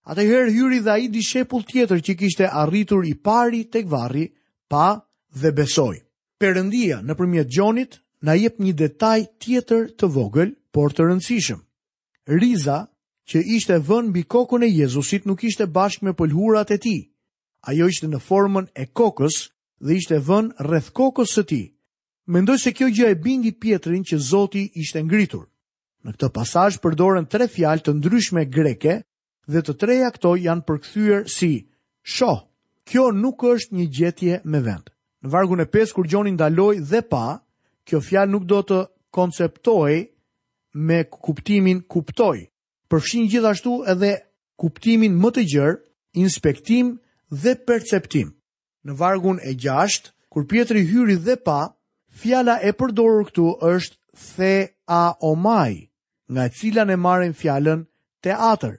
Ate 0.10 0.26
herë 0.26 0.54
hyri 0.54 0.80
dhe 0.82 0.92
a 0.94 0.98
i 1.02 1.08
dishepull 1.14 1.66
tjetër 1.70 2.02
që 2.06 2.18
kishte 2.20 2.50
arritur 2.50 3.06
i 3.06 3.14
pari 3.16 3.64
tek 3.70 3.90
varri, 3.90 4.26
pa 4.70 4.98
dhe 5.42 5.52
besoj. 5.54 6.02
Perëndia 6.40 6.98
nëpërmjet 7.04 7.50
Gjonit 7.52 7.98
na 8.24 8.32
jep 8.40 8.62
një 8.64 8.72
detaj 8.82 9.26
tjetër 9.44 9.90
të 10.00 10.08
vogël, 10.14 10.54
por 10.78 10.94
të 10.96 11.08
rëndësishëm. 11.10 11.58
Riza, 12.40 12.78
që 13.30 13.40
ishte 13.58 13.76
vënë 13.90 14.12
mbi 14.14 14.24
kokën 14.36 14.64
e 14.64 14.70
Jezusit, 14.72 15.28
nuk 15.28 15.44
ishte 15.50 15.68
bashkë 15.78 16.06
me 16.08 16.14
pëlhurat 16.22 16.72
e 16.72 16.78
tij. 16.86 17.02
Ajo 17.68 17.90
ishte 17.92 18.08
në 18.14 18.22
formën 18.30 18.70
e 18.72 18.86
kokës 19.00 19.42
dhe 19.84 19.98
ishte 20.00 20.16
vënë 20.30 20.64
rreth 20.70 20.88
kokës 21.00 21.34
së 21.38 21.44
tij. 21.52 21.66
Mendoj 22.32 22.56
se 22.64 22.72
kjo 22.78 22.88
gjë 22.96 23.10
e 23.12 23.18
bindi 23.26 23.52
Pietrin 23.60 24.06
që 24.08 24.20
Zoti 24.30 24.64
ishte 24.80 25.04
ngritur. 25.10 25.44
Në 26.08 26.12
këtë 26.16 26.30
pasazh 26.38 26.78
përdoren 26.84 27.28
tre 27.28 27.50
fjalë 27.52 27.84
të 27.84 27.96
ndryshme 28.00 28.46
greke 28.56 28.96
dhe 29.52 29.60
të 29.66 29.76
treja 29.82 30.14
këto 30.16 30.38
janë 30.48 30.64
përkthyer 30.70 31.28
si 31.36 31.52
shoh. 32.16 32.46
Kjo 32.88 33.12
nuk 33.12 33.44
është 33.52 33.76
një 33.76 33.86
gjetje 33.98 34.40
me 34.54 34.64
vend. 34.70 34.88
Në 35.24 35.32
vargun 35.34 35.60
e 35.60 35.66
5 35.68 35.94
kur 35.98 36.08
Gjoni 36.08 36.32
ndaloi 36.38 36.78
dhe 36.92 37.02
pa, 37.12 37.40
kjo 37.88 38.00
fjalë 38.00 38.32
nuk 38.32 38.46
do 38.48 38.60
të 38.70 38.78
konceptohej 39.18 40.00
me 40.88 41.00
kuptimin 41.12 41.80
kuptoj. 41.92 42.38
Përfshin 42.90 43.28
gjithashtu 43.32 43.74
edhe 43.92 44.14
kuptimin 44.62 45.18
më 45.20 45.32
të 45.36 45.44
gjerë, 45.54 45.78
inspektim 46.24 46.94
dhe 47.44 47.54
perceptim. 47.68 48.32
Në 48.88 48.96
vargun 49.00 49.42
e 49.44 49.54
6 49.66 50.14
kur 50.32 50.48
Pietri 50.50 50.86
hyri 50.88 51.16
dhe 51.26 51.36
pa, 51.46 51.60
fjala 52.22 52.56
e 52.64 52.72
përdorur 52.80 53.28
këtu 53.30 53.50
është 53.74 53.96
the 54.22 54.54
a 54.88 55.04
o 55.22 55.34
mai, 55.36 55.76
nga 56.32 56.44
e 56.48 56.54
cila 56.58 56.84
ne 56.88 56.96
marrim 56.96 57.34
fjalën 57.36 57.84
teatr. 58.24 58.74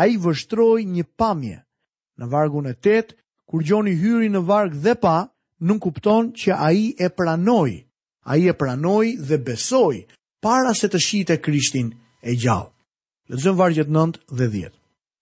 Ai 0.00 0.14
vështroi 0.22 0.86
një 0.94 1.04
pamje. 1.18 1.58
Në 2.18 2.26
vargun 2.32 2.70
e 2.70 2.74
8 2.80 3.14
kur 3.50 3.60
Gjoni 3.66 3.96
hyri 4.02 4.30
në 4.32 4.40
varg 4.48 4.72
dhe 4.84 4.94
pa, 5.02 5.16
nuk 5.68 5.80
kupton 5.86 6.30
që 6.42 6.56
a 6.58 6.68
i 6.72 6.84
e 6.98 7.08
pranoj, 7.08 7.70
a 8.26 8.32
i 8.40 8.44
e 8.50 8.54
pranoj 8.58 9.06
dhe 9.28 9.38
besoj 9.46 9.94
para 10.42 10.72
se 10.74 10.90
të 10.90 11.00
shite 11.06 11.36
krishtin 11.44 11.92
e 12.30 12.34
gjallë. 12.42 12.70
Lëzëm 13.32 13.56
vargjet 13.60 13.88
nëndë 13.94 14.20
dhe 14.38 14.48
djetë. 14.56 14.78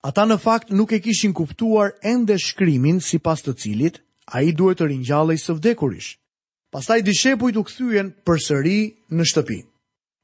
Ata 0.09 0.23
në 0.25 0.37
fakt 0.41 0.71
nuk 0.73 0.93
e 0.97 1.01
kishin 1.05 1.35
kuptuar 1.37 1.93
ende 2.09 2.39
shkrimin 2.41 3.03
si 3.05 3.19
pas 3.21 3.43
të 3.45 3.53
cilit, 3.61 4.01
a 4.33 4.41
i 4.47 4.55
duhet 4.57 4.81
të 4.81 4.87
rinjallaj 4.89 5.37
së 5.43 5.57
vdekurish. 5.59 6.17
Pastaj 6.73 7.03
dishepujt 7.05 7.59
u 7.61 7.65
këthyen 7.67 8.13
për 8.25 8.39
sëri 8.47 8.79
në 9.11 9.25
shtëpi. 9.29 9.59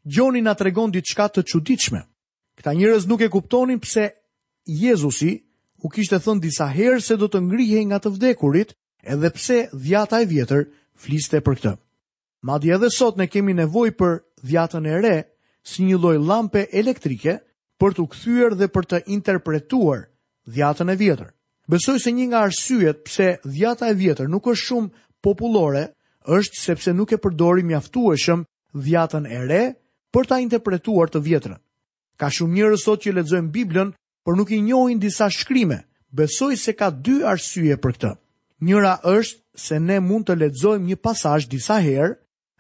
Gjoni 0.07 0.41
nga 0.45 0.55
tregon 0.57 0.93
ditë 0.95 1.13
shkat 1.13 1.37
të 1.37 1.43
quditshme. 1.59 2.01
Këta 2.57 2.73
njërez 2.73 3.07
nuk 3.11 3.21
e 3.21 3.29
kuptonin 3.29 3.81
pse 3.83 4.05
Jezusi 4.65 5.33
u 5.85 5.91
kishtë 5.93 6.17
e 6.17 6.23
thënë 6.25 6.41
disa 6.47 6.71
herë 6.73 7.03
se 7.05 7.19
do 7.21 7.29
të 7.29 7.43
ngrihej 7.45 7.85
nga 7.91 7.99
të 8.01 8.15
vdekurit 8.17 8.73
edhe 9.07 9.31
pse 9.37 9.57
dhjata 9.87 10.19
e 10.23 10.27
vjetër 10.33 10.67
fliste 11.03 11.41
për 11.41 11.59
këtë. 11.61 11.73
Madje 12.49 12.75
edhe 12.77 12.91
sot 12.93 13.17
ne 13.21 13.27
kemi 13.31 13.55
nevojë 13.59 13.95
për 14.01 14.17
dhjatën 14.47 14.87
e 14.93 14.99
re 15.05 15.17
si 15.67 15.87
një 15.87 15.99
lloj 16.01 16.17
lampe 16.31 16.67
elektrike 16.83 17.39
për 17.81 17.97
të 17.97 18.05
kthyer 18.13 18.55
dhe 18.61 18.69
për 18.75 18.85
të 18.91 19.01
interpretuar 19.17 20.07
dhjatën 20.51 20.93
e 20.93 20.97
vjetër. 21.01 21.31
Besoj 21.69 21.99
se 22.01 22.13
një 22.15 22.27
nga 22.31 22.43
arsyet 22.47 23.01
pse 23.05 23.29
dhjata 23.45 23.89
e 23.91 23.99
vjetër 24.03 24.29
nuk 24.31 24.47
është 24.53 24.67
shumë 24.69 24.93
popullore 25.25 25.87
është 26.39 26.61
sepse 26.67 26.95
nuk 26.95 27.13
e 27.13 27.19
përdori 27.25 27.65
mjaftueshëm 27.67 28.45
dhjatën 28.77 29.27
e 29.27 29.39
re 29.51 29.65
për 30.15 30.29
ta 30.31 30.39
interpretuar 30.43 31.11
të 31.11 31.23
vjetrën. 31.27 31.59
Ka 32.17 32.31
shumë 32.33 32.55
njerëz 32.57 32.85
sot 32.87 33.03
që 33.05 33.13
lexojnë 33.19 33.51
Biblën, 33.53 33.91
por 34.25 34.37
nuk 34.39 34.51
i 34.51 34.63
njohin 34.65 34.99
disa 35.03 35.27
shkrime. 35.31 35.83
Besoj 36.17 36.57
se 36.57 36.73
ka 36.73 36.89
dy 36.91 37.19
arsye 37.27 37.77
për 37.77 37.93
këtë. 37.97 38.15
Njëra 38.65 38.95
është 39.13 39.41
se 39.61 39.79
ne 39.85 39.99
mund 40.01 40.25
të 40.27 40.35
lexojmë 40.41 40.87
një 40.91 40.97
pasazh 41.05 41.49
disa 41.55 41.77
herë 41.85 42.17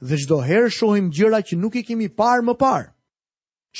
dhe 0.09 0.17
çdo 0.21 0.39
herë 0.47 0.71
shohim 0.77 1.07
gjëra 1.17 1.39
që 1.49 1.57
nuk 1.61 1.77
i 1.81 1.83
kemi 1.89 2.09
parë 2.19 2.43
më 2.45 2.55
parë. 2.63 2.89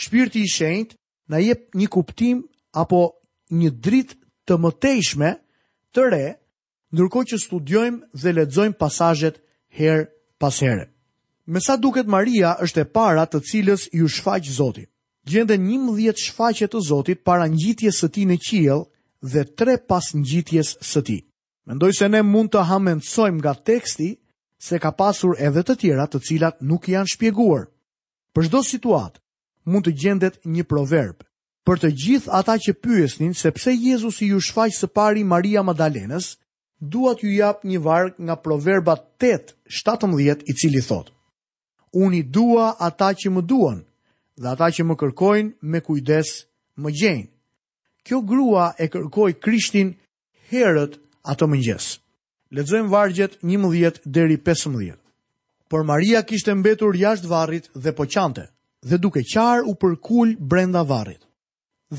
Shpirti 0.01 0.41
i 0.43 0.49
shenjtë 0.53 0.97
na 1.33 1.39
jep 1.45 1.75
një 1.77 1.89
kuptim 1.97 2.41
apo 2.83 3.03
një 3.59 3.71
dritë 3.85 4.17
të 4.49 4.55
mëtejshme 4.65 5.31
të 5.93 6.07
re, 6.15 6.25
ndërkohë 6.97 7.29
që 7.33 7.41
studiojmë 7.45 8.21
dhe 8.23 8.33
lexojmë 8.39 8.79
pasazhet 8.81 9.43
herë 9.81 10.09
pas 10.41 10.61
here. 10.65 10.89
Me 11.53 11.61
sa 11.61 11.77
duket 11.77 12.09
Maria 12.17 12.55
është 12.65 12.81
e 12.81 12.89
para 12.97 13.27
të 13.29 13.43
cilës 13.51 13.85
ju 13.99 14.09
shfaq 14.17 14.49
Zoti. 14.57 14.87
Gjende 15.29 15.59
një 15.67 15.77
mëdhjet 15.85 16.25
shfaqët 16.25 16.73
të 16.73 16.81
Zotit 16.89 17.21
para 17.29 17.47
njitjes 17.59 18.01
së 18.01 18.09
ti 18.17 18.25
në 18.33 18.37
qiel 18.49 18.85
dhe 19.33 19.45
tre 19.59 19.77
pas 19.91 20.15
njitjes 20.23 20.79
së 20.93 21.05
ti. 21.11 21.21
Mendoj 21.67 21.93
se 21.99 22.07
ne 22.09 22.23
mund 22.23 22.53
të 22.55 22.61
hamendsojmë 22.69 23.41
nga 23.43 23.53
teksti 23.67 24.13
se 24.63 24.79
ka 24.79 24.93
pasur 24.95 25.35
edhe 25.39 25.65
të 25.67 25.75
tjera 25.81 26.05
të 26.07 26.21
cilat 26.23 26.61
nuk 26.63 26.87
janë 26.89 27.11
shpjeguar. 27.13 27.65
Për 28.35 28.47
çdo 28.49 28.61
situatë 28.63 29.19
mund 29.67 29.85
të 29.87 29.97
gjendet 30.03 30.37
një 30.47 30.65
proverb. 30.71 31.25
Për 31.67 31.81
të 31.83 31.91
gjithë 32.03 32.31
ata 32.39 32.55
që 32.63 32.77
pyesnin 32.85 33.35
se 33.35 33.51
pse 33.51 33.75
Jezusi 33.75 34.29
ju 34.31 34.39
shfaq 34.47 34.77
së 34.79 34.87
pari 34.95 35.25
Maria 35.27 35.65
Madalenës, 35.67 36.37
dua 36.79 37.17
t'ju 37.19 37.33
jap 37.35 37.65
një 37.67 37.81
varg 37.83 38.15
nga 38.23 38.37
Proverba 38.39 38.95
8:17 39.27 40.45
i 40.47 40.55
cili 40.55 40.83
thotë: 40.87 41.11
Unë 41.99 42.15
i 42.15 42.23
dua 42.23 42.77
ata 42.79 43.11
që 43.19 43.31
më 43.35 43.43
duan 43.43 43.83
dhe 44.39 44.49
ata 44.55 44.71
që 44.71 44.85
më 44.87 44.95
kërkojnë 45.03 45.53
me 45.73 45.81
kujdes 45.83 46.31
më 46.79 46.91
gjejnë. 47.01 47.29
Kjo 48.07 48.23
grua 48.23 48.71
e 48.79 48.87
kërkoi 48.87 49.35
Krishtin 49.43 49.95
herët 50.53 51.01
ato 51.27 51.47
mëngjes. 51.51 51.87
Ledzojmë 52.55 52.91
vargjet 52.93 53.33
11 53.43 54.05
deri 54.05 54.37
15. 54.39 54.95
Por 55.69 55.83
Maria 55.91 56.23
kishte 56.23 56.55
mbetur 56.55 56.95
jashtë 56.95 57.27
varrit 57.31 57.67
dhe 57.83 57.93
po 57.97 58.05
qante, 58.15 58.45
dhe 58.89 58.97
duke 59.05 59.23
qar 59.33 59.67
u 59.67 59.73
përkul 59.83 60.37
brenda 60.51 60.83
varrit. 60.93 61.23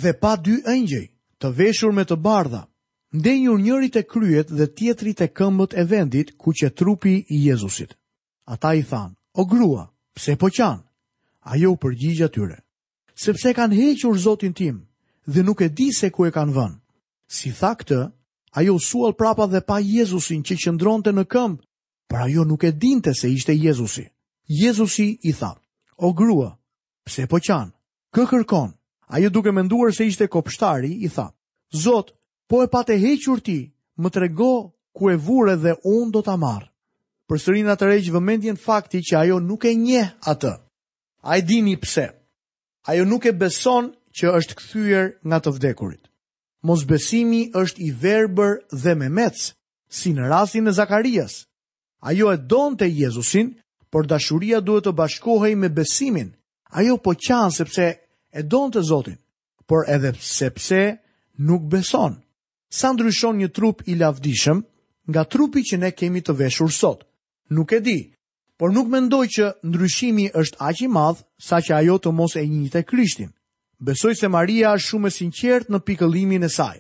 Dhe 0.02 0.14
pa 0.22 0.36
dy 0.46 0.56
ëngjëj, 0.76 1.06
të 1.40 1.48
veshur 1.58 1.92
me 1.96 2.06
të 2.08 2.16
bardha, 2.28 2.64
ndenjur 3.20 3.60
njëri 3.60 3.90
te 3.94 4.04
kryet 4.12 4.50
dhe 4.58 4.68
tjetri 4.78 5.14
te 5.20 5.28
këmbët 5.38 5.76
e 5.76 5.84
vendit 5.92 6.30
ku 6.40 6.50
që 6.58 6.72
trupi 6.78 7.16
i 7.36 7.44
Jezusit. 7.48 7.92
Ata 8.54 8.74
i 8.80 8.84
than: 8.92 9.16
"O 9.40 9.46
grua, 9.52 9.86
pse 10.16 10.36
po 10.40 10.48
qan?" 10.58 10.80
Ajo 11.52 11.70
u 11.72 11.78
përgjigj 11.82 12.24
atyre: 12.28 12.58
"Sepse 13.24 13.54
kanë 13.58 13.76
hequr 13.82 14.16
Zotin 14.26 14.54
tim 14.54 14.78
dhe 15.34 15.42
nuk 15.44 15.60
e 15.66 15.70
di 15.78 15.88
se 15.98 16.10
ku 16.10 16.26
e 16.28 16.32
kanë 16.32 16.54
vënë." 16.58 16.80
Si 17.36 17.50
tha 17.60 17.72
këtë, 17.80 18.02
ajo 18.58 18.74
usual 18.82 19.14
prapa 19.18 19.46
dhe 19.54 19.62
pa 19.70 19.78
Jezusin 19.92 20.42
që 20.48 20.56
qëndronte 20.64 21.12
në 21.14 21.26
këmbë, 21.34 21.62
por 22.10 22.22
ajo 22.26 22.46
nuk 22.50 22.64
e 22.64 22.72
dinte 22.82 23.12
se 23.14 23.30
ishte 23.32 23.54
Jezusi. 23.54 24.08
Jezusi 24.62 25.08
i 25.30 25.34
tha, 25.36 25.52
o 26.06 26.10
grua, 26.16 26.50
pse 27.06 27.28
po 27.30 27.38
qanë, 27.46 27.72
kë 28.16 28.24
kërkon? 28.32 28.72
Ajo 29.14 29.30
duke 29.32 29.52
menduar 29.54 29.94
se 29.96 30.08
ishte 30.10 30.26
kopshtari, 30.32 30.90
i 31.06 31.10
tha, 31.14 31.28
Zot, 31.84 32.14
po 32.50 32.62
e 32.64 32.68
patë 32.72 32.96
hequr 33.04 33.42
ti, 33.46 33.60
më 34.00 34.10
trego 34.14 34.52
ku 34.96 35.12
e 35.14 35.18
vure 35.28 35.56
dhe 35.60 35.76
unë 35.94 36.12
do 36.16 36.24
të 36.26 36.34
amarë. 36.36 36.68
Për 37.28 37.44
sërin 37.44 37.70
atë 37.76 37.92
rejgjë 37.92 38.16
vëmendjen 38.16 38.56
fakti 38.64 39.04
që 39.04 39.20
ajo 39.22 39.38
nuk 39.44 39.68
e 39.70 39.76
nje 39.76 40.04
atë. 40.32 40.54
A 41.30 41.38
i 41.38 41.44
dini 41.50 41.76
pse? 41.82 42.08
Ajo 42.90 43.04
nuk 43.06 43.28
e 43.30 43.36
beson 43.36 43.92
që 44.18 44.34
është 44.40 44.58
këthyër 44.60 45.06
nga 45.28 45.42
të 45.44 45.54
vdekurit 45.60 46.07
mosbesimi 46.68 47.42
është 47.62 47.82
i 47.88 47.92
verbër 48.02 48.56
dhe 48.84 48.94
me 49.02 49.08
mec, 49.20 49.38
si 49.98 50.12
në 50.14 50.26
rasin 50.34 50.68
e 50.70 50.74
Zakarias. 50.80 51.36
Ajo 52.10 52.28
e 52.34 52.38
donë 52.52 52.78
të 52.82 52.88
Jezusin, 53.00 53.54
por 53.92 54.08
dashuria 54.12 54.60
duhet 54.68 54.86
të 54.88 54.94
bashkohej 55.00 55.54
me 55.62 55.70
besimin. 55.78 56.30
Ajo 56.80 56.98
po 57.04 57.14
qanë 57.26 57.56
sepse 57.58 57.86
e 58.34 58.42
donë 58.52 58.72
të 58.76 58.84
Zotin, 58.90 59.16
por 59.70 59.88
edhe 59.96 60.12
sepse 60.38 60.82
nuk 61.48 61.64
beson. 61.72 62.20
Sa 62.78 62.90
ndryshon 62.92 63.40
një 63.40 63.50
trup 63.56 63.78
i 63.88 63.94
lavdishëm 64.02 64.60
nga 65.12 65.24
trupi 65.34 65.62
që 65.68 65.76
ne 65.84 65.90
kemi 65.98 66.22
të 66.26 66.34
veshur 66.42 66.72
sot? 66.82 67.08
Nuk 67.56 67.70
e 67.78 67.80
di, 67.86 68.00
por 68.60 68.74
nuk 68.76 68.90
mendoj 68.92 69.24
që 69.36 69.46
ndryshimi 69.64 70.26
është 70.42 70.58
aq 70.70 70.78
i 70.86 70.90
madh 70.96 71.22
sa 71.48 71.62
që 71.64 71.72
ajo 71.80 71.96
të 72.02 72.10
mos 72.18 72.36
e 72.36 72.44
njihte 72.44 72.82
Krishtin. 72.90 73.32
Besoj 73.80 74.16
se 74.18 74.28
Maria 74.28 74.72
është 74.74 74.88
shumë 74.90 75.08
e 75.08 75.14
sinqert 75.16 75.68
në 75.70 75.80
pikëllimin 75.86 76.46
e 76.46 76.50
saj. 76.50 76.78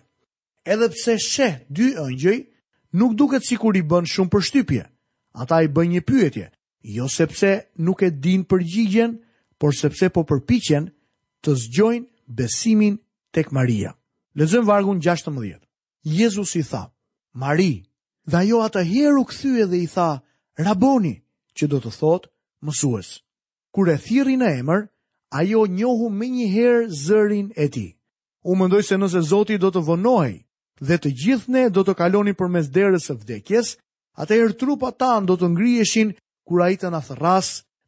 Edhe 0.65 0.87
pse 0.95 1.13
sheh 1.21 1.59
dy 1.69 1.91
ëngjëj, 1.93 2.37
nuk 2.97 3.13
duket 3.19 3.45
sikur 3.45 3.77
i 3.77 3.83
bën 3.85 4.07
shumë 4.09 4.31
përshtypje. 4.33 4.83
Ata 5.37 5.61
i 5.63 5.69
bën 5.69 5.91
një 5.93 6.01
pyetje, 6.07 6.47
jo 6.97 7.05
sepse 7.13 7.51
nuk 7.85 8.01
e 8.01 8.09
din 8.09 8.41
përgjigjen, 8.49 9.13
por 9.61 9.77
sepse 9.77 10.09
po 10.09 10.23
përpiqen 10.25 10.89
të 11.45 11.53
zgjojnë 11.61 12.09
besimin 12.37 12.97
tek 13.33 13.51
Maria. 13.53 13.93
Lexojm 14.35 14.65
vargun 14.65 14.99
16. 15.01 15.61
Jezusi 16.01 16.59
i 16.59 16.63
tha: 16.65 16.87
"Mari, 17.33 17.73
dhe 18.29 18.37
ajo 18.41 18.63
atë 18.65 18.81
herë 18.89 19.21
u 19.21 19.23
kthye 19.29 19.65
dhe 19.69 19.79
i 19.83 19.87
tha: 19.93 20.09
"Raboni", 20.65 21.15
që 21.57 21.67
do 21.69 21.77
të 21.79 21.91
thotë 21.99 22.29
mësues. 22.65 23.13
Kur 23.73 23.85
e 23.93 23.97
thirrin 24.05 24.41
në 24.41 24.49
emër, 24.59 24.87
ajo 25.29 25.65
njohu 25.67 26.09
me 26.13 26.25
njëherë 26.29 26.87
zërin 27.03 27.47
e 27.55 27.67
ti. 27.69 27.87
U 28.47 28.55
mendoj 28.55 28.83
se 28.87 28.95
nëse 28.95 29.19
Zoti 29.27 29.57
do 29.59 29.67
të 29.71 29.83
vonoj 29.85 30.31
dhe 30.87 30.97
të 31.03 31.09
gjithë 31.23 31.51
ne 31.51 31.63
do 31.73 31.83
të 31.83 31.93
kalonin 31.99 32.35
përmes 32.37 32.69
derës 32.71 33.07
së 33.09 33.15
vdekjes, 33.19 33.73
atëherë 34.23 34.55
trupat 34.61 34.97
tan 35.01 35.25
do 35.27 35.33
të 35.35 35.49
ngriheshin 35.51 36.13
kur 36.47 36.61
ai 36.63 36.75
të 36.79 36.91
na 36.93 37.01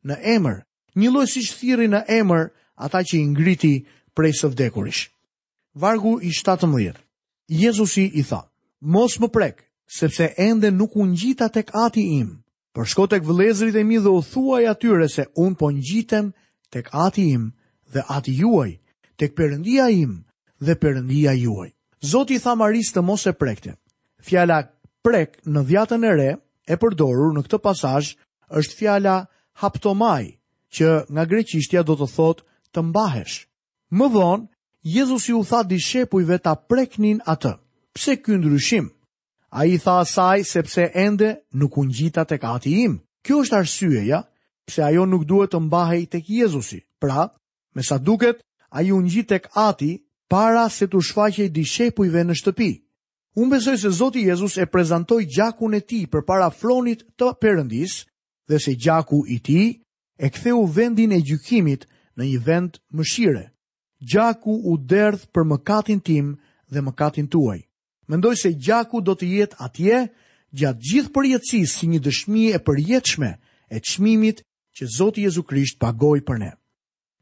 në 0.09 0.17
emër. 0.35 0.63
Një 0.95 1.09
lloj 1.11 1.27
siç 1.31 1.53
thirrri 1.59 1.87
në 1.91 2.01
emër 2.07 2.49
ata 2.85 2.99
që 3.07 3.15
i 3.19 3.25
ngriti 3.27 3.73
prej 4.15 4.31
së 4.39 4.47
vdekurish. 4.51 5.07
Vargu 5.77 6.19
i 6.25 6.31
17. 6.33 6.93
Jezusi 7.47 8.05
i 8.19 8.23
tha: 8.29 8.41
Mos 8.81 9.19
më 9.19 9.27
prek, 9.29 9.63
sepse 9.85 10.31
ende 10.37 10.71
nuk 10.71 10.95
u 10.95 11.03
ngjita 11.07 11.49
tek 11.49 11.71
Ati 11.85 12.01
im. 12.19 12.43
Por 12.73 12.87
shko 12.87 13.07
tek 13.07 13.23
vëllezërit 13.23 13.75
e 13.75 13.83
mi 13.83 13.97
dhe 13.99 14.09
u 14.09 14.21
thuaj 14.31 14.65
atyre 14.71 15.07
se 15.09 15.25
un 15.43 15.55
po 15.55 15.69
ngjitem 15.71 16.31
tek 16.71 16.89
ati 16.95 17.23
im 17.31 17.53
dhe 17.93 18.01
ati 18.17 18.33
juaj, 18.39 18.71
tek 19.17 19.31
përëndia 19.37 19.89
im 20.03 20.13
dhe 20.65 20.73
përëndia 20.81 21.33
juaj. 21.43 21.69
Zoti 22.11 22.37
tha 22.43 22.53
Maris 22.55 22.93
të 22.93 23.01
mos 23.03 23.25
e 23.27 23.33
prekte. 23.35 23.73
Fjala 24.27 24.61
prek 25.03 25.39
në 25.45 25.61
dhjatën 25.69 26.05
e 26.09 26.13
re 26.19 26.29
e 26.69 26.75
përdorur 26.79 27.33
në 27.35 27.41
këtë 27.47 27.59
pasaj 27.65 28.11
është 28.59 28.77
fjala 28.79 29.17
haptomaj, 29.61 30.23
që 30.75 30.87
nga 31.13 31.23
greqishtja 31.25 31.81
do 31.83 31.95
të 31.99 32.07
thot 32.15 32.43
të 32.73 32.79
mbahesh. 32.89 33.37
Më 33.91 34.07
dhonë, 34.13 34.45
Jezus 34.83 35.25
ju 35.29 35.41
tha 35.43 35.59
di 35.67 35.75
shepujve 35.75 36.37
ta 36.39 36.53
preknin 36.55 37.19
atë. 37.27 37.51
Pse 37.93 38.13
ky 38.23 38.37
ndryshim? 38.39 38.85
A 39.51 39.65
i 39.67 39.75
tha 39.81 39.97
asaj 40.05 40.45
sepse 40.47 40.85
ende 40.95 41.41
nuk 41.59 41.75
unë 41.81 41.93
gjita 41.97 42.23
të 42.23 42.37
kati 42.39 42.71
im. 42.85 42.93
Kjo 43.25 43.41
është 43.43 43.57
arsyeja 43.59 44.21
se 44.69 44.81
ajo 44.85 45.05
nuk 45.09 45.25
duhet 45.27 45.51
të 45.53 45.59
mbahej 45.65 46.03
tek 46.13 46.29
Jezusi. 46.29 46.79
Pra, 47.01 47.27
me 47.75 47.83
sa 47.83 47.97
duket, 47.97 48.39
ai 48.71 48.91
u 48.91 48.99
ngjit 49.01 49.27
tek 49.27 49.43
Ati 49.67 49.97
para 50.31 50.69
se 50.69 50.87
të 50.87 51.01
shfaqej 51.07 51.49
dishepujve 51.57 52.21
në 52.27 52.33
shtëpi. 52.39 52.71
Unë 53.39 53.51
besoj 53.55 53.77
se 53.81 53.89
Zoti 53.99 54.23
Jezus 54.27 54.57
e 54.61 54.65
prezantoi 54.73 55.25
gjakun 55.33 55.73
e 55.73 55.79
tij 55.89 56.05
përpara 56.11 56.49
fronit 56.59 56.99
të 57.17 57.27
Perëndis 57.41 57.93
dhe 58.49 58.57
se 58.59 58.73
gjaku 58.83 59.19
i 59.27 59.37
tij 59.45 59.67
e 60.19 60.27
ktheu 60.33 60.59
vendin 60.75 61.11
e 61.11 61.19
gjykimit 61.27 61.81
në 62.17 62.23
një 62.31 62.39
vend 62.47 62.71
mëshire. 62.97 63.45
Gjaku 64.11 64.53
u 64.71 64.77
derdh 64.89 65.23
për 65.33 65.43
mëkatin 65.51 65.99
tim 66.07 66.25
dhe 66.71 66.81
mëkatin 66.81 67.27
tuaj. 67.29 67.59
Mendoj 68.09 68.35
se 68.41 68.53
gjaku 68.57 69.01
do 69.01 69.13
të 69.15 69.25
jetë 69.37 69.57
atje 69.65 69.95
gjatë 70.57 70.81
gjithë 70.89 71.11
përjetësis 71.15 71.75
si 71.79 71.85
një 71.89 71.99
dëshmi 72.05 72.43
e 72.57 72.59
përjetshme 72.65 73.29
e 73.69 73.77
çmimit 73.87 74.41
që 74.79 74.87
Zoti 74.97 75.21
Jezu 75.27 75.43
Krisht 75.43 75.79
pagoi 75.83 76.21
për 76.23 76.37
ne. 76.39 76.51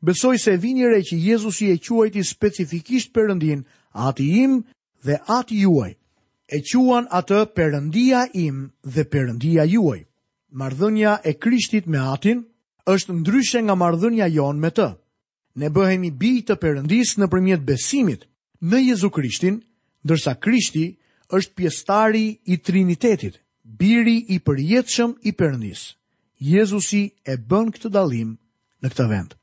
Besoj 0.05 0.37
se 0.37 0.53
vini 0.61 0.85
re 0.85 0.99
që 1.01 1.15
Jezusi 1.17 1.71
e 1.73 1.79
quajti 1.81 2.21
specifikisht 2.23 3.09
Perëndin, 3.15 3.63
Ati 3.97 4.27
im 4.43 4.59
dhe 5.05 5.15
Ati 5.37 5.57
juaj. 5.63 5.95
E 6.53 6.59
quan 6.69 7.07
atë 7.11 7.39
Perëndia 7.57 8.27
im 8.37 8.67
dhe 8.85 9.07
Perëndia 9.09 9.65
juaj. 9.65 10.03
Marrëdhënia 10.53 11.15
e 11.29 11.33
Krishtit 11.41 11.87
me 11.89 11.97
Atin 12.13 12.43
është 12.93 13.17
ndryshe 13.19 13.59
nga 13.65 13.73
marrëdhënia 13.75 14.29
jon 14.37 14.59
me 14.61 14.69
të. 14.71 14.89
Ne 15.57 15.69
bëhemi 15.73 16.11
bijtë 16.21 16.53
të 16.53 16.59
Perëndis 16.61 17.15
nëpërmjet 17.19 17.65
besimit 17.67 18.27
në 18.69 18.77
Jezu 18.89 19.09
Krishtin, 19.17 19.57
ndërsa 20.05 20.37
Krishti 20.43 20.85
është 21.37 21.53
pjestari 21.57 22.27
i 22.53 22.57
Trinitetit, 22.65 23.41
biri 23.65 24.17
i 24.29 24.37
përjetëshëm 24.45 25.17
i 25.27 25.33
përëndisë. 25.39 25.87
Jezusi 26.37 27.09
e 27.25 27.33
bën 27.47 27.71
këtë 27.73 27.89
dalim 27.97 28.35
në 28.83 28.91
këtë 28.93 29.05
vend. 29.09 29.33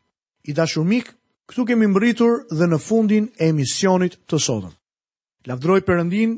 I 0.46 0.54
shumik, 0.54 1.08
këtu 1.50 1.64
kemi 1.66 1.86
mbritur 1.90 2.44
dhe 2.54 2.66
në 2.70 2.78
fundin 2.86 3.26
e 3.42 3.48
emisionit 3.50 4.14
të 4.30 4.38
sotëm. 4.38 4.72
Lavdroj 5.50 5.80
përëndin 5.88 6.36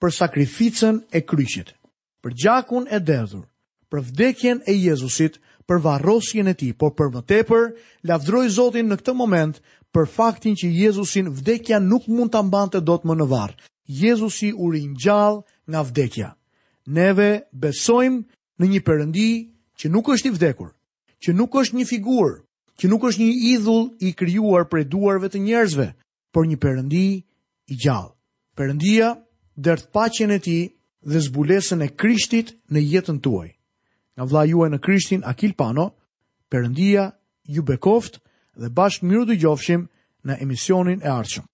për 0.00 0.10
sakrificën 0.14 1.02
e 1.12 1.20
kryqit, 1.22 1.74
për 2.22 2.32
gjakun 2.42 2.86
e 2.94 3.00
derdhur, 3.00 3.42
për 3.90 4.00
vdekjen 4.06 4.62
e 4.66 4.72
Jezusit, 4.78 5.40
për 5.66 5.80
varrosjen 5.84 6.48
e 6.48 6.54
tij, 6.54 6.72
por 6.78 6.94
për 6.94 7.10
më 7.12 7.20
tepër 7.28 7.74
lavdroj 8.06 8.46
Zotin 8.54 8.86
në 8.88 8.96
këtë 9.02 9.12
moment 9.18 9.58
për 9.92 10.06
faktin 10.14 10.54
që 10.56 10.64
Jezusin 10.78 11.28
vdekja 11.28 11.78
nuk 11.82 12.06
mund 12.08 12.32
ta 12.32 12.40
mbante 12.46 12.80
dot 12.80 13.04
më 13.04 13.18
në 13.18 13.26
varr. 13.28 13.52
Jezusi 14.00 14.54
u 14.54 14.70
ringjall 14.72 15.42
nga 15.68 15.80
vdekja. 15.84 16.30
Neve 16.86 17.42
besojmë 17.52 18.24
në 18.60 18.70
një 18.72 18.80
Perëndi 18.86 19.28
që 19.78 19.86
nuk 19.94 20.08
është 20.14 20.28
i 20.28 20.34
vdekur, 20.34 20.68
që 21.22 21.30
nuk 21.38 21.52
është 21.62 21.76
një 21.78 21.86
figurë, 21.92 22.36
që 22.78 22.84
nuk 22.90 23.02
është 23.10 23.20
një 23.22 23.32
idhull 23.50 23.86
i 24.06 24.12
krijuar 24.20 24.64
prej 24.70 24.84
duarve 24.90 25.28
të 25.30 25.38
njerëzve, 25.46 25.86
por 26.34 26.46
një 26.46 26.58
perëndi 26.62 27.06
i 27.18 27.74
gjallë. 27.82 28.12
Perëndia 28.58 29.08
dërth 29.66 29.86
paqen 29.94 30.34
e 30.34 30.38
tij 30.46 30.62
dhe 31.10 31.20
zbulesën 31.26 31.84
e 31.86 31.92
Krishtit 32.00 32.52
në 32.72 32.80
jetën 32.92 33.18
tuaj. 33.24 33.50
Nga 34.18 34.24
vlla 34.28 34.42
juaj 34.50 34.70
në 34.74 34.80
Krishtin 34.82 35.22
Akil 35.30 35.54
Pano, 35.58 35.88
Perëndia 36.50 37.04
ju 37.46 37.62
bekoft 37.62 38.18
dhe 38.58 38.68
bashkë 38.74 39.06
mirë 39.06 39.28
dëgjofshim 39.30 39.86
në 40.26 40.40
emisionin 40.42 41.04
e 41.06 41.10
ardhshëm. 41.18 41.46